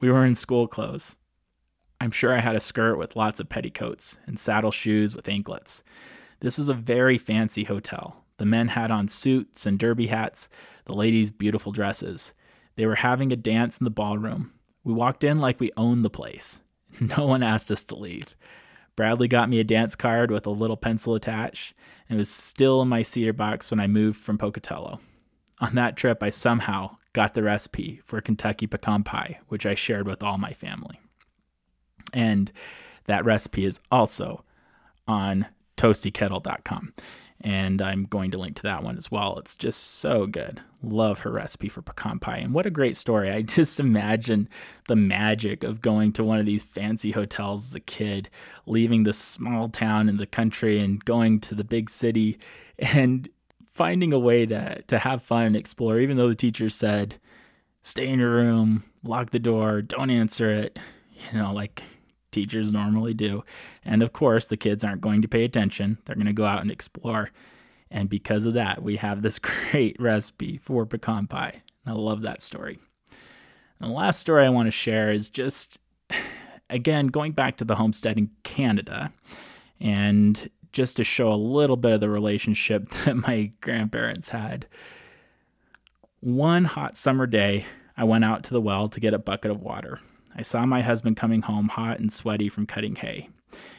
We 0.00 0.10
were 0.10 0.24
in 0.24 0.34
school 0.34 0.66
clothes. 0.66 1.18
I'm 2.00 2.12
sure 2.12 2.34
I 2.34 2.40
had 2.40 2.56
a 2.56 2.60
skirt 2.60 2.96
with 2.96 3.14
lots 3.14 3.40
of 3.40 3.50
petticoats 3.50 4.18
and 4.26 4.40
saddle 4.40 4.70
shoes 4.70 5.14
with 5.14 5.28
anklets. 5.28 5.84
This 6.40 6.56
was 6.56 6.70
a 6.70 6.74
very 6.74 7.18
fancy 7.18 7.64
hotel. 7.64 8.24
The 8.38 8.46
men 8.46 8.68
had 8.68 8.90
on 8.90 9.08
suits 9.08 9.66
and 9.66 9.78
derby 9.78 10.08
hats, 10.08 10.48
the 10.84 10.94
ladies 10.94 11.30
beautiful 11.30 11.72
dresses. 11.72 12.32
They 12.76 12.86
were 12.86 12.96
having 12.96 13.32
a 13.32 13.36
dance 13.36 13.78
in 13.78 13.84
the 13.84 13.90
ballroom. 13.90 14.52
We 14.84 14.92
walked 14.92 15.24
in 15.24 15.38
like 15.38 15.60
we 15.60 15.70
owned 15.76 16.04
the 16.04 16.10
place. 16.10 16.60
No 17.00 17.26
one 17.26 17.42
asked 17.42 17.70
us 17.70 17.86
to 17.86 17.94
leave. 17.94 18.36
Bradley 18.96 19.26
got 19.26 19.48
me 19.48 19.58
a 19.60 19.64
dance 19.64 19.96
card 19.96 20.30
with 20.30 20.46
a 20.46 20.50
little 20.50 20.76
pencil 20.76 21.14
attached, 21.14 21.72
and 22.06 22.16
it 22.16 22.20
was 22.20 22.28
still 22.28 22.82
in 22.82 22.88
my 22.88 23.00
cedar 23.00 23.32
box 23.32 23.70
when 23.70 23.80
I 23.80 23.86
moved 23.86 24.20
from 24.20 24.36
Pocatello. 24.36 25.00
On 25.60 25.74
that 25.74 25.96
trip, 25.96 26.22
I 26.22 26.28
somehow 26.28 26.96
got 27.14 27.32
the 27.32 27.42
recipe 27.42 28.02
for 28.04 28.20
Kentucky 28.20 28.66
pecan 28.66 29.04
pie, 29.04 29.40
which 29.48 29.64
I 29.64 29.74
shared 29.74 30.06
with 30.06 30.22
all 30.22 30.36
my 30.36 30.52
family. 30.52 31.00
And 32.12 32.52
that 33.06 33.24
recipe 33.24 33.64
is 33.64 33.80
also 33.90 34.44
on 35.08 35.46
toastykettle.com 35.76 36.92
and 37.42 37.82
I'm 37.82 38.04
going 38.04 38.30
to 38.30 38.38
link 38.38 38.56
to 38.56 38.62
that 38.62 38.82
one 38.82 38.96
as 38.96 39.10
well. 39.10 39.38
It's 39.38 39.56
just 39.56 39.82
so 39.82 40.26
good. 40.26 40.60
Love 40.82 41.20
her 41.20 41.30
recipe 41.30 41.68
for 41.68 41.82
pecan 41.82 42.18
pie. 42.18 42.38
And 42.38 42.54
what 42.54 42.66
a 42.66 42.70
great 42.70 42.96
story. 42.96 43.30
I 43.30 43.42
just 43.42 43.80
imagine 43.80 44.48
the 44.88 44.96
magic 44.96 45.64
of 45.64 45.82
going 45.82 46.12
to 46.14 46.24
one 46.24 46.38
of 46.38 46.46
these 46.46 46.62
fancy 46.62 47.12
hotels 47.12 47.66
as 47.66 47.74
a 47.74 47.80
kid, 47.80 48.30
leaving 48.66 49.02
the 49.02 49.12
small 49.12 49.68
town 49.68 50.08
in 50.08 50.16
the 50.16 50.26
country 50.26 50.78
and 50.78 51.04
going 51.04 51.40
to 51.40 51.54
the 51.54 51.64
big 51.64 51.90
city 51.90 52.38
and 52.78 53.28
finding 53.72 54.12
a 54.12 54.18
way 54.18 54.46
to, 54.46 54.82
to 54.82 54.98
have 54.98 55.22
fun 55.22 55.44
and 55.44 55.56
explore, 55.56 55.98
even 55.98 56.16
though 56.16 56.28
the 56.28 56.34
teacher 56.34 56.68
said, 56.68 57.16
stay 57.80 58.08
in 58.08 58.20
your 58.20 58.34
room, 58.34 58.84
lock 59.02 59.30
the 59.30 59.38
door, 59.38 59.82
don't 59.82 60.10
answer 60.10 60.50
it. 60.50 60.78
You 61.32 61.38
know, 61.38 61.52
like 61.52 61.82
teachers 62.32 62.72
normally 62.72 63.14
do. 63.14 63.44
And 63.84 64.02
of 64.02 64.12
course, 64.12 64.46
the 64.46 64.56
kids 64.56 64.82
aren't 64.82 65.00
going 65.00 65.22
to 65.22 65.28
pay 65.28 65.44
attention, 65.44 65.98
they're 66.04 66.16
going 66.16 66.26
to 66.26 66.32
go 66.32 66.46
out 66.46 66.62
and 66.62 66.70
explore. 66.70 67.30
And 67.90 68.08
because 68.08 68.46
of 68.46 68.54
that, 68.54 68.82
we 68.82 68.96
have 68.96 69.22
this 69.22 69.38
great 69.70 69.96
recipe 70.00 70.56
for 70.56 70.86
pecan 70.86 71.26
pie. 71.26 71.62
I 71.86 71.92
love 71.92 72.22
that 72.22 72.42
story. 72.42 72.78
And 73.78 73.90
the 73.90 73.94
last 73.94 74.18
story 74.18 74.46
I 74.46 74.50
want 74.50 74.66
to 74.66 74.72
share 74.72 75.12
is 75.12 75.30
just, 75.30 75.78
again, 76.70 77.08
going 77.08 77.32
back 77.32 77.56
to 77.58 77.64
the 77.64 77.76
homestead 77.76 78.18
in 78.18 78.30
Canada 78.42 79.12
and 79.80 80.50
just 80.72 80.96
to 80.96 81.04
show 81.04 81.30
a 81.30 81.34
little 81.34 81.76
bit 81.76 81.92
of 81.92 82.00
the 82.00 82.08
relationship 82.08 82.88
that 83.04 83.16
my 83.16 83.50
grandparents 83.60 84.30
had. 84.30 84.66
One 86.20 86.64
hot 86.64 86.96
summer 86.96 87.26
day, 87.26 87.66
I 87.96 88.04
went 88.04 88.24
out 88.24 88.44
to 88.44 88.54
the 88.54 88.60
well 88.60 88.88
to 88.88 89.00
get 89.00 89.12
a 89.12 89.18
bucket 89.18 89.50
of 89.50 89.60
water. 89.60 90.00
I 90.36 90.42
saw 90.42 90.64
my 90.66 90.82
husband 90.82 91.16
coming 91.16 91.42
home 91.42 91.68
hot 91.68 91.98
and 91.98 92.12
sweaty 92.12 92.48
from 92.48 92.66
cutting 92.66 92.96
hay. 92.96 93.28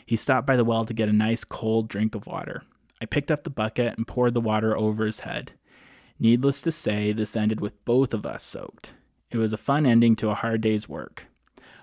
He 0.05 0.15
stopped 0.15 0.45
by 0.45 0.55
the 0.55 0.65
well 0.65 0.85
to 0.85 0.93
get 0.93 1.09
a 1.09 1.13
nice 1.13 1.43
cold 1.43 1.87
drink 1.87 2.15
of 2.15 2.27
water. 2.27 2.63
I 3.01 3.05
picked 3.05 3.31
up 3.31 3.43
the 3.43 3.49
bucket 3.49 3.97
and 3.97 4.07
poured 4.07 4.33
the 4.33 4.41
water 4.41 4.77
over 4.77 5.05
his 5.05 5.21
head. 5.21 5.53
Needless 6.19 6.61
to 6.61 6.71
say, 6.71 7.11
this 7.11 7.35
ended 7.35 7.59
with 7.59 7.83
both 7.85 8.13
of 8.13 8.25
us 8.25 8.43
soaked. 8.43 8.93
It 9.31 9.37
was 9.37 9.51
a 9.51 9.57
fun 9.57 9.85
ending 9.85 10.15
to 10.17 10.29
a 10.29 10.35
hard 10.35 10.61
day's 10.61 10.87
work. 10.87 11.27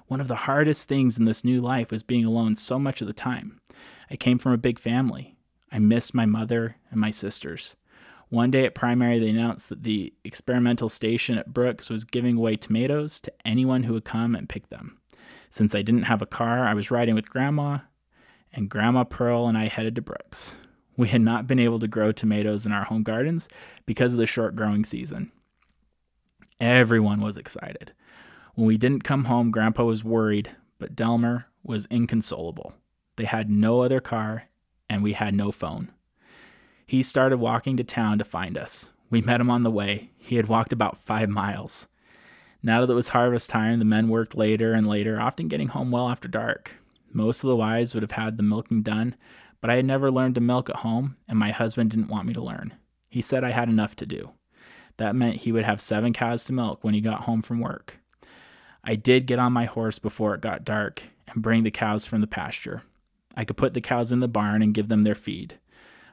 One 0.07 0.21
of 0.21 0.29
the 0.29 0.37
hardest 0.37 0.89
things 0.89 1.19
in 1.19 1.25
this 1.25 1.45
new 1.45 1.61
life 1.61 1.91
was 1.91 2.03
being 2.03 2.25
alone 2.25 2.57
so 2.57 2.79
much 2.79 3.01
of 3.01 3.07
the 3.07 3.13
time. 3.13 3.61
I 4.11 4.17
came 4.17 4.39
from 4.39 4.53
a 4.53 4.59
big 4.59 4.79
family. 4.79 5.37
I 5.71 5.79
missed 5.79 6.15
my 6.15 6.27
mother 6.27 6.77
and 6.91 7.01
my 7.01 7.11
sisters. 7.11 7.77
One 8.31 8.53
day 8.53 8.65
at 8.65 8.77
primary, 8.77 9.19
they 9.19 9.31
announced 9.31 9.69
that 9.69 9.83
the 9.83 10.15
experimental 10.25 10.89
station 10.89 11.37
at 11.37 11.53
Brooks 11.53 11.91
was 11.91 12.05
giving 12.05 12.37
away 12.37 12.55
tomatoes 12.57 13.19
to 13.21 13.33
anyone 13.45 13.83
who 13.83 13.93
would 13.93 14.05
come 14.05 14.37
and 14.37 14.49
pick 14.49 14.69
them. 14.69 14.99
Since 15.51 15.75
I 15.75 15.83
didn't 15.83 16.05
have 16.05 16.23
a 16.23 16.27
car, 16.27 16.65
I 16.65 16.75
was 16.75 16.93
riding 16.93 17.17
with 17.17 17.29
Grandma, 17.29 17.79
and 18.53 18.71
Grandma 18.71 19.03
Pearl 19.03 19.49
and 19.49 19.59
I 19.59 19.67
headed 19.67 19.97
to 19.97 20.03
Brooks. 20.03 20.57
We 20.97 21.09
had 21.09 21.23
not 21.23 21.49
been 21.49 21.59
able 21.59 21.81
to 21.81 21.89
grow 21.89 22.13
tomatoes 22.13 22.65
in 22.67 22.73
our 22.73 22.85
home 22.85 23.03
gardens 23.03 23.49
because 23.85 24.13
of 24.13 24.21
the 24.21 24.27
short 24.27 24.55
growing 24.55 24.85
season. 24.85 25.33
Everyone 26.61 27.21
was 27.21 27.37
excited. 27.37 27.93
When 28.55 28.67
we 28.67 28.79
didn't 28.79 29.03
come 29.03 29.25
home, 29.25 29.51
Grandpa 29.51 29.83
was 29.83 30.05
worried, 30.05 30.55
but 30.79 30.95
Delmer 30.95 31.47
was 31.65 31.87
inconsolable. 31.87 32.75
They 33.17 33.25
had 33.25 33.51
no 33.51 33.81
other 33.81 34.01
car, 34.01 34.45
and 34.89 35.03
we 35.03 35.15
had 35.15 35.35
no 35.35 35.51
phone. 35.51 35.91
He 36.91 37.05
started 37.05 37.37
walking 37.37 37.77
to 37.77 37.85
town 37.85 38.19
to 38.19 38.25
find 38.25 38.59
us. 38.59 38.91
We 39.11 39.21
met 39.21 39.41
him 39.41 39.49
on 39.49 39.63
the 39.63 39.71
way. 39.71 40.11
He 40.19 40.35
had 40.35 40.49
walked 40.49 40.73
about 40.73 40.99
five 40.99 41.29
miles. 41.29 41.87
Now 42.65 42.81
that 42.81 42.91
it 42.91 42.97
was 42.97 43.11
harvest 43.11 43.49
time, 43.49 43.79
the 43.79 43.85
men 43.85 44.09
worked 44.09 44.35
later 44.35 44.73
and 44.73 44.89
later, 44.89 45.21
often 45.21 45.47
getting 45.47 45.69
home 45.69 45.93
well 45.93 46.09
after 46.09 46.27
dark. 46.27 46.79
Most 47.13 47.45
of 47.45 47.49
the 47.49 47.55
wives 47.55 47.95
would 47.95 48.03
have 48.03 48.11
had 48.11 48.37
the 48.37 48.43
milking 48.43 48.83
done, 48.83 49.15
but 49.61 49.71
I 49.71 49.77
had 49.77 49.85
never 49.85 50.11
learned 50.11 50.35
to 50.35 50.41
milk 50.41 50.69
at 50.69 50.79
home, 50.79 51.17
and 51.29 51.39
my 51.39 51.53
husband 51.53 51.91
didn't 51.91 52.09
want 52.09 52.27
me 52.27 52.35
to 52.35 52.43
learn. 52.43 52.75
He 53.09 53.23
said 53.23 53.45
I 53.45 53.53
had 53.53 53.69
enough 53.69 53.95
to 53.95 54.05
do. 54.05 54.33
That 54.97 55.15
meant 55.15 55.43
he 55.43 55.53
would 55.53 55.65
have 55.65 55.81
seven 55.81 56.13
cows 56.13 56.43
to 56.47 56.53
milk 56.53 56.83
when 56.83 56.95
he 56.95 57.01
got 57.01 57.21
home 57.21 57.41
from 57.41 57.61
work. 57.61 58.01
I 58.83 58.97
did 58.97 59.27
get 59.27 59.39
on 59.39 59.53
my 59.53 59.67
horse 59.67 60.01
before 60.01 60.35
it 60.35 60.41
got 60.41 60.65
dark 60.65 61.05
and 61.29 61.41
bring 61.41 61.63
the 61.63 61.71
cows 61.71 62.05
from 62.05 62.21
the 62.21 62.27
pasture. 62.27 62.83
I 63.37 63.45
could 63.45 63.57
put 63.57 63.75
the 63.75 63.81
cows 63.81 64.11
in 64.11 64.19
the 64.19 64.27
barn 64.27 64.61
and 64.61 64.75
give 64.75 64.89
them 64.89 65.05
their 65.05 65.15
feed. 65.15 65.60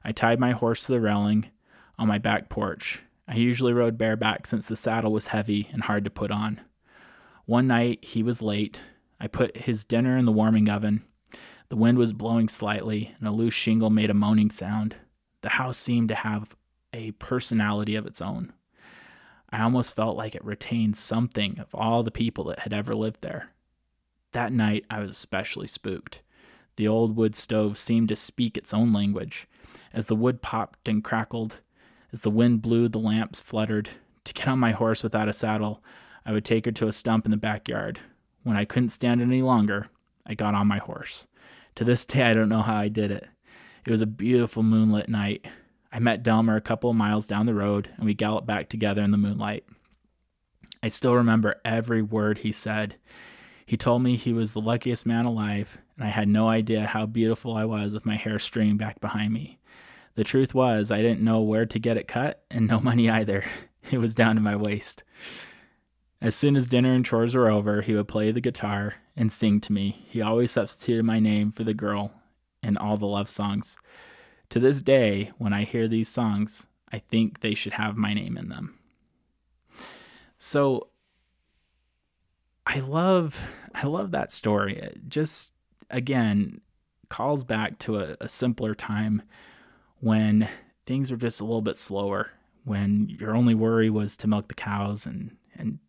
I 0.07 0.13
tied 0.13 0.39
my 0.39 0.51
horse 0.51 0.85
to 0.85 0.93
the 0.93 1.01
railing 1.01 1.47
on 1.99 2.07
my 2.07 2.17
back 2.17 2.47
porch. 2.47 3.03
I 3.27 3.35
usually 3.35 3.73
rode 3.73 3.97
bareback 3.97 4.47
since 4.47 4.65
the 4.65 4.77
saddle 4.77 5.11
was 5.11 5.27
heavy 5.27 5.67
and 5.73 5.83
hard 5.83 6.05
to 6.05 6.09
put 6.09 6.31
on. 6.31 6.61
One 7.45 7.67
night 7.67 8.05
he 8.05 8.23
was 8.23 8.41
late. 8.41 8.81
I 9.19 9.27
put 9.27 9.57
his 9.57 9.83
dinner 9.83 10.15
in 10.15 10.23
the 10.23 10.31
warming 10.31 10.69
oven. 10.69 11.03
The 11.67 11.75
wind 11.75 11.97
was 11.97 12.13
blowing 12.13 12.47
slightly, 12.47 13.15
and 13.19 13.27
a 13.27 13.31
loose 13.31 13.53
shingle 13.53 13.89
made 13.89 14.09
a 14.09 14.13
moaning 14.13 14.49
sound. 14.49 14.95
The 15.41 15.49
house 15.49 15.75
seemed 15.77 16.07
to 16.07 16.15
have 16.15 16.55
a 16.93 17.11
personality 17.11 17.95
of 17.95 18.05
its 18.05 18.21
own. 18.21 18.53
I 19.49 19.61
almost 19.61 19.93
felt 19.93 20.15
like 20.15 20.35
it 20.35 20.45
retained 20.45 20.95
something 20.95 21.59
of 21.59 21.75
all 21.75 22.01
the 22.01 22.11
people 22.11 22.45
that 22.45 22.59
had 22.59 22.71
ever 22.71 22.95
lived 22.95 23.19
there. 23.19 23.49
That 24.31 24.53
night 24.53 24.85
I 24.89 25.01
was 25.01 25.11
especially 25.11 25.67
spooked. 25.67 26.21
The 26.77 26.87
old 26.87 27.17
wood 27.17 27.35
stove 27.35 27.77
seemed 27.77 28.07
to 28.07 28.15
speak 28.15 28.57
its 28.57 28.73
own 28.73 28.93
language. 28.93 29.49
As 29.93 30.07
the 30.07 30.15
wood 30.15 30.41
popped 30.41 30.87
and 30.87 31.03
crackled, 31.03 31.61
as 32.11 32.21
the 32.21 32.29
wind 32.29 32.61
blew, 32.61 32.87
the 32.87 32.99
lamps 32.99 33.41
fluttered. 33.41 33.89
To 34.23 34.33
get 34.33 34.47
on 34.47 34.59
my 34.59 34.71
horse 34.71 35.03
without 35.03 35.29
a 35.29 35.33
saddle, 35.33 35.83
I 36.25 36.31
would 36.31 36.45
take 36.45 36.65
her 36.65 36.71
to 36.73 36.87
a 36.87 36.91
stump 36.91 37.25
in 37.25 37.31
the 37.31 37.37
backyard. 37.37 37.99
When 38.43 38.57
I 38.57 38.65
couldn't 38.65 38.89
stand 38.89 39.21
it 39.21 39.25
any 39.25 39.41
longer, 39.41 39.87
I 40.25 40.33
got 40.33 40.55
on 40.55 40.67
my 40.67 40.77
horse. 40.77 41.27
To 41.75 41.83
this 41.83 42.05
day, 42.05 42.23
I 42.23 42.33
don't 42.33 42.49
know 42.49 42.61
how 42.61 42.75
I 42.75 42.87
did 42.87 43.11
it. 43.11 43.27
It 43.85 43.91
was 43.91 44.01
a 44.01 44.07
beautiful 44.07 44.63
moonlit 44.63 45.09
night. 45.09 45.45
I 45.91 45.99
met 45.99 46.23
Delmer 46.23 46.57
a 46.57 46.61
couple 46.61 46.89
of 46.89 46.95
miles 46.95 47.27
down 47.27 47.45
the 47.45 47.53
road, 47.53 47.89
and 47.95 48.05
we 48.05 48.13
galloped 48.13 48.47
back 48.47 48.67
together 48.67 49.01
in 49.01 49.11
the 49.11 49.17
moonlight. 49.17 49.63
I 50.83 50.89
still 50.89 51.15
remember 51.15 51.61
every 51.63 52.01
word 52.01 52.39
he 52.39 52.51
said. 52.51 52.95
He 53.65 53.77
told 53.77 54.01
me 54.01 54.15
he 54.15 54.33
was 54.33 54.53
the 54.53 54.61
luckiest 54.61 55.05
man 55.05 55.25
alive, 55.25 55.77
and 55.95 56.05
I 56.05 56.09
had 56.09 56.27
no 56.27 56.49
idea 56.49 56.87
how 56.87 57.05
beautiful 57.05 57.55
I 57.55 57.65
was 57.65 57.93
with 57.93 58.05
my 58.05 58.15
hair 58.15 58.39
streaming 58.39 58.77
back 58.77 58.99
behind 58.99 59.33
me. 59.33 59.56
The 60.17 60.23
truth 60.23 60.55
was, 60.55 60.89
I 60.89 61.03
didn't 61.03 61.21
know 61.21 61.41
where 61.41 61.67
to 61.67 61.77
get 61.77 61.95
it 61.95 62.07
cut, 62.07 62.43
and 62.49 62.67
no 62.67 62.79
money 62.81 63.09
either. 63.09 63.45
It 63.89 63.99
was 63.99 64.15
down 64.15 64.35
to 64.35 64.41
my 64.41 64.57
waist. 64.57 65.05
As 66.19 66.35
soon 66.35 66.57
as 66.57 66.67
dinner 66.67 66.91
and 66.91 67.05
chores 67.05 67.33
were 67.33 67.49
over, 67.49 67.81
he 67.81 67.93
would 67.93 68.09
play 68.09 68.31
the 68.31 68.41
guitar 68.41 68.95
and 69.15 69.31
sing 69.31 69.61
to 69.61 69.71
me. 69.71 70.05
He 70.09 70.21
always 70.21 70.51
substituted 70.51 71.05
my 71.05 71.21
name 71.21 71.53
for 71.53 71.63
the 71.63 71.73
girl 71.73 72.11
in 72.61 72.75
all 72.75 72.97
the 72.97 73.05
love 73.05 73.29
songs. 73.29 73.77
To 74.49 74.59
this 74.59 74.81
day, 74.81 75.31
when 75.37 75.53
I 75.53 75.63
hear 75.63 75.87
these 75.87 76.09
songs, 76.09 76.67
I 76.91 76.99
think 76.99 77.39
they 77.39 77.53
should 77.53 77.73
have 77.73 77.95
my 77.95 78.13
name 78.13 78.35
in 78.35 78.49
them. 78.49 78.77
So 80.37 80.89
I 82.65 82.81
love 82.81 83.47
I 83.73 83.87
love 83.87 84.11
that 84.11 84.33
story. 84.33 84.77
It 84.77 84.99
just 85.07 85.53
again 85.89 86.59
calls 87.07 87.45
back 87.45 87.79
to 87.79 87.99
a, 87.99 88.17
a 88.19 88.27
simpler 88.27 88.75
time 88.75 89.21
when 89.99 90.47
things 90.85 91.11
were 91.11 91.17
just 91.17 91.41
a 91.41 91.45
little 91.45 91.61
bit 91.61 91.77
slower, 91.77 92.31
when 92.63 93.09
your 93.09 93.35
only 93.35 93.55
worry 93.55 93.89
was 93.89 94.17
to 94.17 94.27
milk 94.27 94.47
the 94.47 94.53
cows 94.53 95.05
and 95.05 95.35
and 95.55 95.79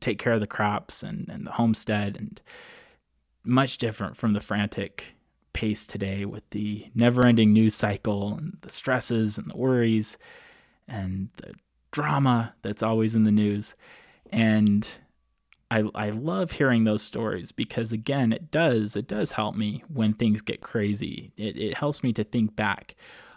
take 0.00 0.18
care 0.18 0.32
of 0.32 0.40
the 0.40 0.46
crops 0.46 1.02
and, 1.02 1.28
and 1.28 1.46
the 1.46 1.52
homestead 1.52 2.16
and 2.16 2.40
much 3.44 3.78
different 3.78 4.16
from 4.16 4.32
the 4.32 4.40
frantic 4.40 5.14
pace 5.52 5.86
today 5.86 6.24
with 6.24 6.48
the 6.50 6.86
never 6.94 7.26
ending 7.26 7.52
news 7.52 7.74
cycle 7.74 8.34
and 8.34 8.56
the 8.62 8.70
stresses 8.70 9.36
and 9.36 9.50
the 9.50 9.56
worries 9.56 10.16
and 10.88 11.28
the 11.36 11.54
drama 11.90 12.54
that's 12.62 12.82
always 12.82 13.14
in 13.14 13.24
the 13.24 13.30
news. 13.30 13.74
And 14.32 14.88
I, 15.70 15.84
I 15.94 16.10
love 16.10 16.52
hearing 16.52 16.84
those 16.84 17.02
stories 17.02 17.52
because 17.52 17.92
again 17.92 18.32
it 18.32 18.50
does 18.50 18.96
it 18.96 19.06
does 19.06 19.32
help 19.32 19.54
me 19.54 19.84
when 19.88 20.14
things 20.14 20.42
get 20.42 20.60
crazy. 20.60 21.32
It, 21.36 21.56
it 21.56 21.74
helps 21.74 22.02
me 22.02 22.12
to 22.14 22.24
think 22.24 22.56
back 22.56 22.94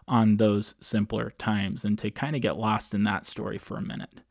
on 0.08 0.38
those 0.38 0.76
simpler 0.80 1.32
times 1.38 1.86
and 1.86 1.98
to 2.00 2.12
kind 2.12 2.36
of 2.36 2.42
get 2.42 2.58
lost 2.58 2.94
in 2.94 3.04
that 3.04 3.26
story 3.26 3.58
for 3.58 3.78
a 3.78 3.82
minute. 3.82 4.22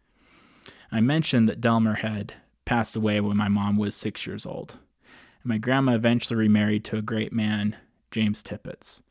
I 0.90 1.00
mentioned 1.00 1.48
that 1.48 1.60
delmer 1.60 1.94
had 1.94 2.34
passed 2.64 2.96
away 2.96 3.20
when 3.20 3.36
my 3.36 3.48
mom 3.48 3.76
was 3.76 3.94
six 3.94 4.26
years 4.26 4.46
old 4.46 4.78
and 5.42 5.48
my 5.48 5.58
grandma 5.58 5.92
eventually 5.92 6.38
remarried 6.38 6.84
to 6.84 6.96
a 6.96 7.02
great 7.02 7.32
man 7.32 7.76
james 8.10 8.42
tippett 8.42 9.02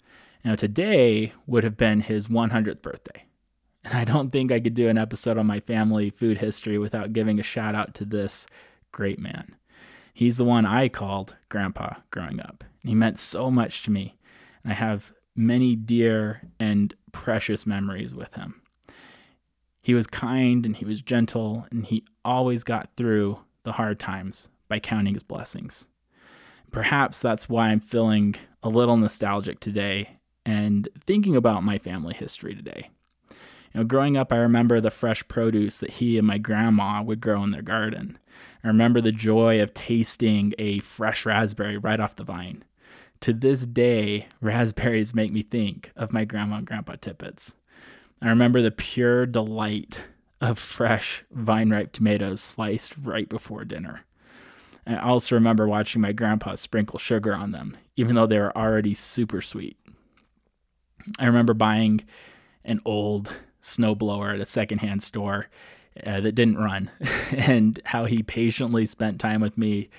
now 0.43 0.55
today 0.55 1.33
would 1.45 1.63
have 1.63 1.77
been 1.77 2.01
his 2.01 2.27
100th 2.27 2.81
birthday 2.81 3.25
and 3.83 3.93
i 3.93 4.05
don't 4.05 4.31
think 4.31 4.51
i 4.51 4.59
could 4.59 4.73
do 4.73 4.87
an 4.87 4.97
episode 4.97 5.37
on 5.37 5.45
my 5.45 5.59
family 5.59 6.09
food 6.09 6.37
history 6.37 6.77
without 6.77 7.13
giving 7.13 7.39
a 7.39 7.43
shout 7.43 7.75
out 7.75 7.93
to 7.93 8.05
this 8.05 8.47
great 8.91 9.19
man. 9.19 9.55
He's 10.13 10.37
the 10.37 10.45
one 10.45 10.65
I 10.65 10.89
called 10.89 11.35
Grandpa 11.49 11.95
growing 12.11 12.39
up. 12.39 12.63
He 12.83 12.95
meant 12.95 13.19
so 13.19 13.49
much 13.49 13.83
to 13.83 13.91
me. 13.91 14.17
And 14.63 14.71
I 14.71 14.75
have 14.75 15.13
many 15.35 15.75
dear 15.75 16.41
and 16.59 16.93
precious 17.11 17.65
memories 17.65 18.13
with 18.13 18.33
him. 18.35 18.61
He 19.81 19.93
was 19.93 20.05
kind 20.05 20.65
and 20.65 20.75
he 20.75 20.85
was 20.85 21.01
gentle, 21.01 21.65
and 21.71 21.85
he 21.85 22.03
always 22.23 22.63
got 22.63 22.91
through 22.95 23.39
the 23.63 23.73
hard 23.73 23.99
times 23.99 24.49
by 24.67 24.79
counting 24.79 25.15
his 25.15 25.23
blessings. 25.23 25.87
Perhaps 26.71 27.19
that's 27.19 27.49
why 27.49 27.69
I'm 27.69 27.79
feeling 27.79 28.35
a 28.63 28.69
little 28.69 28.95
nostalgic 28.95 29.59
today 29.59 30.17
and 30.45 30.87
thinking 31.05 31.35
about 31.35 31.63
my 31.63 31.77
family 31.77 32.13
history 32.13 32.55
today. 32.55 32.89
You 33.73 33.79
know, 33.79 33.83
growing 33.83 34.17
up, 34.17 34.31
I 34.31 34.37
remember 34.37 34.79
the 34.79 34.91
fresh 34.91 35.27
produce 35.27 35.77
that 35.79 35.91
he 35.91 36.17
and 36.17 36.27
my 36.27 36.37
grandma 36.37 37.01
would 37.01 37.21
grow 37.21 37.43
in 37.43 37.51
their 37.51 37.61
garden. 37.61 38.17
I 38.63 38.67
remember 38.67 39.01
the 39.01 39.11
joy 39.11 39.61
of 39.61 39.73
tasting 39.73 40.53
a 40.59 40.79
fresh 40.79 41.25
raspberry 41.25 41.77
right 41.77 41.99
off 41.99 42.15
the 42.15 42.23
vine. 42.23 42.63
To 43.21 43.33
this 43.33 43.65
day, 43.65 44.27
raspberries 44.41 45.15
make 45.15 45.31
me 45.31 45.41
think 45.41 45.91
of 45.95 46.13
my 46.13 46.25
grandma 46.25 46.57
and 46.57 46.67
grandpa 46.67 46.93
Tippetts. 46.93 47.55
I 48.21 48.29
remember 48.29 48.61
the 48.61 48.71
pure 48.71 49.25
delight 49.25 50.03
of 50.39 50.59
fresh 50.59 51.23
vine 51.31 51.69
ripe 51.69 51.91
tomatoes 51.91 52.41
sliced 52.41 52.95
right 53.01 53.29
before 53.29 53.65
dinner. 53.65 54.01
I 54.85 54.97
also 54.97 55.35
remember 55.35 55.67
watching 55.67 56.01
my 56.01 56.11
grandpa 56.11 56.55
sprinkle 56.55 56.99
sugar 56.99 57.35
on 57.35 57.51
them, 57.51 57.77
even 57.95 58.15
though 58.15 58.25
they 58.25 58.39
were 58.39 58.55
already 58.57 58.93
super 58.93 59.41
sweet. 59.41 59.77
I 61.19 61.25
remember 61.25 61.53
buying 61.53 62.01
an 62.63 62.79
old 62.85 63.37
snowblower 63.61 64.33
at 64.33 64.39
a 64.39 64.45
secondhand 64.45 65.03
store 65.03 65.47
uh, 66.05 66.21
that 66.21 66.33
didn't 66.33 66.57
run 66.57 66.89
and 67.31 67.81
how 67.85 68.05
he 68.05 68.23
patiently 68.23 68.85
spent 68.85 69.19
time 69.19 69.41
with 69.41 69.57
me 69.57 69.89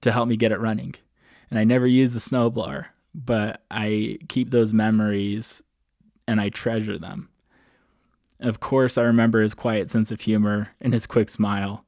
to 0.00 0.12
help 0.12 0.28
me 0.28 0.36
get 0.36 0.52
it 0.52 0.60
running. 0.60 0.94
And 1.50 1.58
I 1.58 1.64
never 1.64 1.86
used 1.86 2.14
the 2.14 2.20
snowblower, 2.20 2.86
but 3.14 3.62
I 3.70 4.18
keep 4.28 4.50
those 4.50 4.72
memories 4.72 5.62
and 6.26 6.40
I 6.40 6.50
treasure 6.50 6.98
them. 6.98 7.30
of 8.40 8.60
course, 8.60 8.98
I 8.98 9.02
remember 9.02 9.42
his 9.42 9.54
quiet 9.54 9.90
sense 9.90 10.12
of 10.12 10.20
humor 10.20 10.70
and 10.80 10.92
his 10.92 11.06
quick 11.06 11.30
smile. 11.30 11.84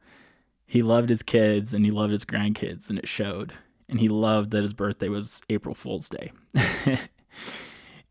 He 0.67 0.83
loved 0.83 1.11
his 1.11 1.23
kids 1.23 1.75
and 1.75 1.85
he 1.85 1.91
loved 1.91 2.13
his 2.13 2.25
grandkids, 2.25 2.91
and 2.91 2.99
it 2.99 3.07
showed. 3.07 3.53
And 3.89 4.01
he 4.01 4.09
loved 4.09 4.51
that 4.53 4.63
his 4.63 4.73
birthday 4.73 5.09
was 5.09 5.43
April 5.51 5.75
Fool's 5.75 6.09
Day. 6.09 6.33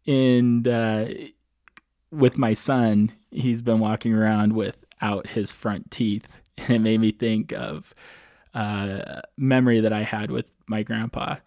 and 0.07 0.67
uh, 0.67 1.05
with 2.11 2.37
my 2.37 2.53
son, 2.53 3.11
he's 3.31 3.61
been 3.61 3.79
walking 3.79 4.13
around 4.13 4.53
without 4.99 5.27
his 5.27 5.51
front 5.51 5.91
teeth. 5.91 6.27
And 6.57 6.71
it 6.75 6.79
made 6.79 6.99
me 6.99 7.13
think 7.13 7.53
of 7.53 7.93
uh, 8.53 9.21
memory 9.37 9.79
that 9.79 9.93
I 9.93 10.03
had 10.03 10.29
with 10.29 10.51
my 10.67 10.83
grandpa. 10.83 11.37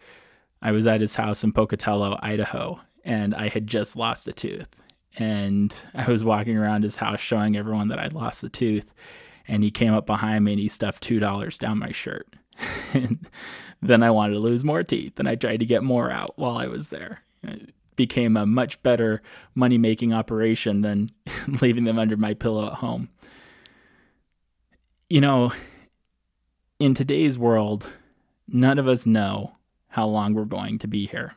I 0.63 0.73
was 0.73 0.87
at 0.87 1.03
his 1.03 1.17
house 1.17 1.45
in 1.45 1.53
Pocatello, 1.53 2.19
Idaho, 2.23 2.81
and 3.05 3.35
I 3.35 3.49
had 3.49 3.67
just 3.67 3.95
lost 3.95 4.27
a 4.27 4.33
tooth. 4.33 4.75
And 5.19 5.75
I 5.95 6.11
was 6.11 6.25
walking 6.25 6.57
around 6.57 6.85
his 6.85 6.97
house 6.97 7.21
showing 7.21 7.59
everyone 7.59 7.89
that 7.89 7.99
I'd 7.99 8.15
lost 8.15 8.41
the 8.41 8.49
tooth. 8.49 8.95
And 9.47 9.63
he 9.63 9.71
came 9.71 9.93
up 9.93 10.07
behind 10.07 10.47
me 10.47 10.53
and 10.53 10.61
he 10.61 10.69
stuffed 10.69 11.07
$2 11.07 11.59
down 11.59 11.79
my 11.79 11.93
shirt. 11.93 12.37
and 12.95 13.29
then 13.83 14.03
I 14.03 14.11
wanted 14.11 14.33
to 14.33 14.41
lose 14.41 14.65
more 14.65 14.83
teeth 14.83 15.19
and 15.21 15.29
I 15.29 15.35
tried 15.35 15.61
to 15.61 15.67
get 15.67 15.85
more 15.85 16.11
out 16.11 16.33
while 16.37 16.57
I 16.57 16.69
was 16.69 16.89
there 16.89 17.21
It 17.43 17.75
became 17.97 18.35
a 18.35 18.47
much 18.47 18.83
better 18.83 19.21
money 19.55 19.77
making 19.77 20.15
operation 20.15 20.81
than 20.81 21.09
leaving 21.61 21.85
them 21.85 21.99
under 21.99 22.17
my 22.17 22.33
pillow 22.33 22.67
at 22.69 22.75
home. 22.75 23.11
You 25.13 25.21
know, 25.21 25.53
in 26.79 26.95
today's 26.95 27.37
world, 27.37 27.91
none 28.49 28.79
of 28.79 28.89
us 28.89 29.05
know 29.05 29.57
how 29.89 30.07
long 30.07 30.33
we're 30.33 30.47
going 30.47 30.79
to 30.79 30.89
be 30.89 31.07
here. 31.07 31.35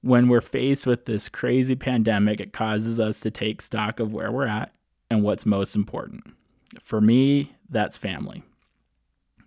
When 0.00 0.26
we're 0.26 0.40
faced 0.40 0.84
with 0.84 1.04
this 1.04 1.28
crazy 1.28 1.76
pandemic, 1.76 2.40
it 2.40 2.52
causes 2.52 2.98
us 2.98 3.20
to 3.20 3.30
take 3.30 3.62
stock 3.62 4.00
of 4.00 4.12
where 4.12 4.32
we're 4.32 4.48
at 4.48 4.74
and 5.08 5.22
what's 5.22 5.46
most 5.46 5.76
important. 5.76 6.34
For 6.80 7.00
me, 7.00 7.52
that's 7.70 7.96
family. 7.96 8.42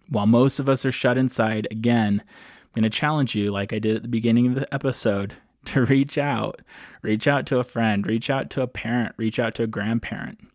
While 0.08 0.28
most 0.28 0.58
of 0.62 0.70
us 0.70 0.86
are 0.86 0.92
shut 0.94 1.18
inside, 1.18 1.68
again, 1.70 2.24
I'm 2.24 2.82
going 2.82 2.90
to 2.90 2.98
challenge 2.98 3.36
you, 3.36 3.52
like 3.52 3.74
I 3.74 3.80
did 3.80 3.98
at 3.98 4.04
the 4.04 4.08
beginning 4.08 4.48
of 4.48 4.56
the 4.56 4.74
episode, 4.74 5.34
to 5.66 5.84
reach 5.84 6.18
out. 6.18 6.62
Reach 7.02 7.28
out 7.28 7.46
to 7.48 7.60
a 7.60 7.66
friend, 7.66 8.08
reach 8.08 8.30
out 8.30 8.50
to 8.52 8.62
a 8.62 8.68
parent, 8.68 9.16
reach 9.18 9.38
out 9.38 9.54
to 9.56 9.64
a 9.64 9.68
grandparent. 9.68 10.48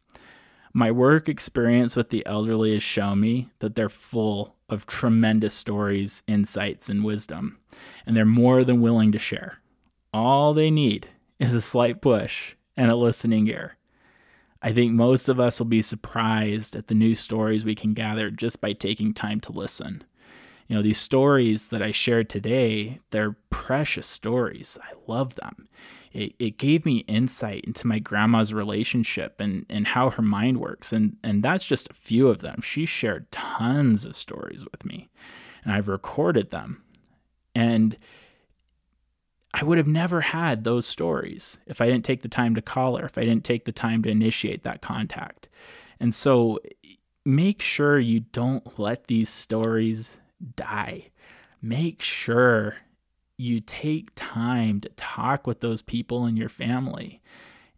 My 0.72 0.90
work 0.90 1.28
experience 1.28 1.96
with 1.96 2.10
the 2.10 2.24
elderly 2.26 2.74
has 2.74 2.82
shown 2.82 3.20
me 3.20 3.50
that 3.58 3.74
they're 3.74 3.88
full 3.88 4.56
of 4.68 4.86
tremendous 4.86 5.54
stories, 5.54 6.22
insights, 6.26 6.88
and 6.88 7.02
wisdom, 7.02 7.58
and 8.06 8.16
they're 8.16 8.24
more 8.24 8.62
than 8.62 8.80
willing 8.80 9.10
to 9.12 9.18
share. 9.18 9.58
All 10.12 10.54
they 10.54 10.70
need 10.70 11.08
is 11.38 11.54
a 11.54 11.60
slight 11.60 12.00
push 12.00 12.54
and 12.76 12.90
a 12.90 12.96
listening 12.96 13.48
ear. 13.48 13.76
I 14.62 14.72
think 14.72 14.92
most 14.92 15.28
of 15.28 15.40
us 15.40 15.58
will 15.58 15.66
be 15.66 15.82
surprised 15.82 16.76
at 16.76 16.86
the 16.86 16.94
new 16.94 17.14
stories 17.14 17.64
we 17.64 17.74
can 17.74 17.94
gather 17.94 18.30
just 18.30 18.60
by 18.60 18.72
taking 18.72 19.14
time 19.14 19.40
to 19.40 19.52
listen 19.52 20.04
you 20.70 20.76
know, 20.76 20.82
these 20.82 21.00
stories 21.00 21.66
that 21.70 21.82
I 21.82 21.90
shared 21.90 22.28
today, 22.28 23.00
they're 23.10 23.34
precious 23.50 24.06
stories. 24.06 24.78
I 24.80 24.92
love 25.08 25.34
them. 25.34 25.66
It, 26.12 26.34
it 26.38 26.58
gave 26.58 26.84
me 26.84 26.98
insight 27.06 27.64
into 27.64 27.86
my 27.86 27.98
grandma's 28.00 28.52
relationship 28.52 29.40
and, 29.40 29.64
and 29.68 29.88
how 29.88 30.10
her 30.10 30.22
mind 30.22 30.58
works. 30.58 30.92
And, 30.92 31.16
and 31.22 31.42
that's 31.42 31.64
just 31.64 31.90
a 31.90 31.94
few 31.94 32.28
of 32.28 32.40
them. 32.40 32.60
She 32.62 32.84
shared 32.84 33.30
tons 33.30 34.04
of 34.04 34.16
stories 34.16 34.64
with 34.70 34.84
me, 34.84 35.08
and 35.64 35.72
I've 35.72 35.88
recorded 35.88 36.50
them. 36.50 36.82
And 37.54 37.96
I 39.52 39.64
would 39.64 39.78
have 39.78 39.86
never 39.86 40.20
had 40.20 40.64
those 40.64 40.86
stories 40.86 41.58
if 41.66 41.80
I 41.80 41.86
didn't 41.86 42.04
take 42.04 42.22
the 42.22 42.28
time 42.28 42.54
to 42.54 42.62
call 42.62 42.96
her, 42.96 43.06
if 43.06 43.18
I 43.18 43.24
didn't 43.24 43.44
take 43.44 43.64
the 43.64 43.72
time 43.72 44.02
to 44.02 44.08
initiate 44.08 44.62
that 44.62 44.80
contact. 44.82 45.48
And 45.98 46.14
so 46.14 46.60
make 47.24 47.60
sure 47.60 47.98
you 47.98 48.20
don't 48.20 48.78
let 48.78 49.06
these 49.06 49.28
stories 49.28 50.18
die. 50.56 51.10
Make 51.60 52.00
sure 52.00 52.76
you 53.40 53.60
take 53.60 54.10
time 54.14 54.80
to 54.80 54.88
talk 54.90 55.46
with 55.46 55.60
those 55.60 55.80
people 55.80 56.26
in 56.26 56.36
your 56.36 56.48
family 56.48 57.22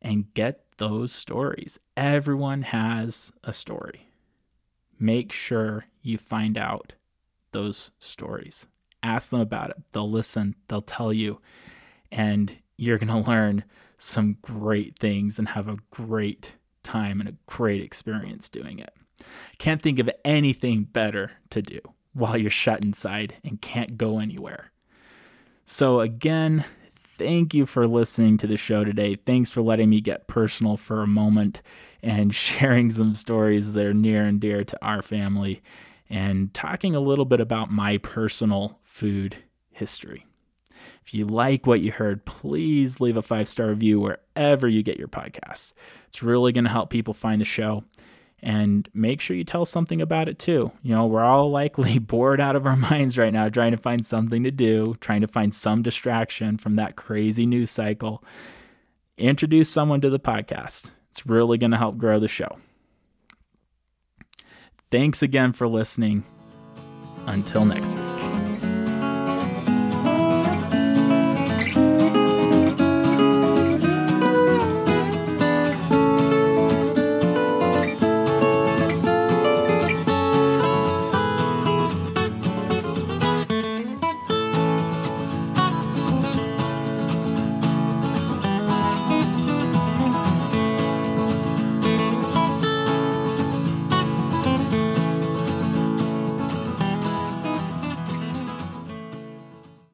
and 0.01 0.35
get 0.35 0.65
those 0.79 1.13
stories. 1.13 1.79
Everyone 1.97 2.63
has 2.63 3.33
a 3.45 3.53
story. 3.53 4.09
Make 4.99 5.31
sure 5.31 5.87
you 6.03 6.19
find 6.19 6.59
out 6.59 6.95
those 7.53 7.93
stories. 8.01 8.67
Ask 9.05 9.31
them 9.31 9.41
about 9.41 9.71
it. 9.71 9.77
They'll 9.93 10.11
listen, 10.11 10.57
they'll 10.67 10.83
tell 10.83 11.13
you, 11.13 11.41
and 12.11 12.57
you're 12.77 12.99
going 12.99 13.23
to 13.25 13.31
learn 13.31 13.65
some 13.97 14.39
great 14.43 14.99
things 14.99 15.39
and 15.39 15.51
have 15.51 15.69
a 15.69 15.79
great 15.91 16.57
time 16.83 17.21
and 17.21 17.29
a 17.29 17.37
great 17.47 17.83
experience 17.83 18.49
doing 18.49 18.81
it. 18.81 18.93
Can't 19.59 19.81
think 19.81 20.01
of 20.01 20.11
anything 20.25 20.83
better 20.83 21.33
to 21.51 21.63
do 21.63 21.79
while 22.13 22.37
you're 22.37 22.51
shut 22.51 22.85
inside 22.85 23.37
and 23.45 23.63
can't 23.63 23.97
go 23.97 24.19
anywhere. 24.19 24.72
So, 25.65 26.01
again, 26.01 26.65
thank 27.17 27.55
you 27.55 27.67
for 27.67 27.87
listening 27.87 28.37
to 28.39 28.47
the 28.47 28.57
show 28.57 28.85
today. 28.85 29.15
Thanks 29.15 29.51
for 29.51 29.63
letting 29.63 29.91
me 29.91 30.01
get 30.01 30.27
personal 30.27 30.77
for 30.77 31.03
a 31.03 31.07
moment 31.07 31.63
and 32.03 32.35
sharing 32.35 32.91
some 32.91 33.15
stories 33.15 33.73
that 33.73 33.87
are 33.87 33.95
near 33.95 34.25
and 34.25 34.41
dear 34.41 34.65
to 34.65 34.79
our 34.85 35.03
family 35.03 35.63
and 36.11 36.53
talking 36.53 36.95
a 36.95 37.01
little 37.01 37.25
bit 37.25 37.41
about 37.41 37.71
my 37.71 37.97
personal 37.99 38.79
food 38.83 39.37
history. 39.71 40.27
If 41.05 41.15
you 41.15 41.27
like 41.27 41.67
what 41.67 41.81
you 41.81 41.93
heard, 41.93 42.25
please 42.25 43.01
leave 43.01 43.17
a 43.17 43.23
five 43.23 43.49
star 43.49 43.69
review 43.69 44.01
wherever 44.01 44.69
you 44.69 44.83
get 44.83 44.99
your 44.99 45.09
podcasts. 45.09 45.73
It's 46.09 46.23
really 46.23 46.53
going 46.53 46.65
to 46.65 46.71
help 46.71 46.91
people 46.91 47.15
find 47.15 47.41
the 47.41 47.47
show 47.47 47.85
and 48.43 48.89
make 48.93 49.21
sure 49.21 49.37
you 49.37 49.45
tell 49.45 49.65
something 49.65 50.01
about 50.01 50.29
it 50.29 50.39
too. 50.39 50.73
You 50.83 50.95
know, 50.95 51.07
we're 51.07 51.25
all 51.25 51.51
likely 51.51 51.99
bored 52.01 52.41
out 52.41 52.57
of 52.57 52.67
our 52.67 52.77
minds 52.77 53.17
right 53.17 53.33
now 53.33 53.49
trying 53.49 53.71
to 53.71 53.77
find 53.77 54.05
something 54.05 54.43
to 54.43 54.51
do, 54.51 54.97
trying 55.01 55.21
to 55.21 55.29
find 55.29 55.55
some 55.55 55.83
distraction 55.83 56.59
from 56.59 56.75
that 56.75 56.97
crazy 56.97 57.47
news 57.47 57.71
cycle. 57.71 58.25
Introduce 59.17 59.69
someone 59.69 60.01
to 60.01 60.11
the 60.11 60.19
podcast. 60.19 60.91
It's 61.11 61.27
really 61.27 61.59
going 61.59 61.71
to 61.71 61.77
help 61.77 61.99
grow 61.99 62.19
the 62.19 62.29
show. 62.29 62.59
Thanks 64.91 65.23
again 65.23 65.53
for 65.53 65.69
listening. 65.69 66.25
Until 67.27 67.65
next 67.65 67.95
week. 67.95 68.32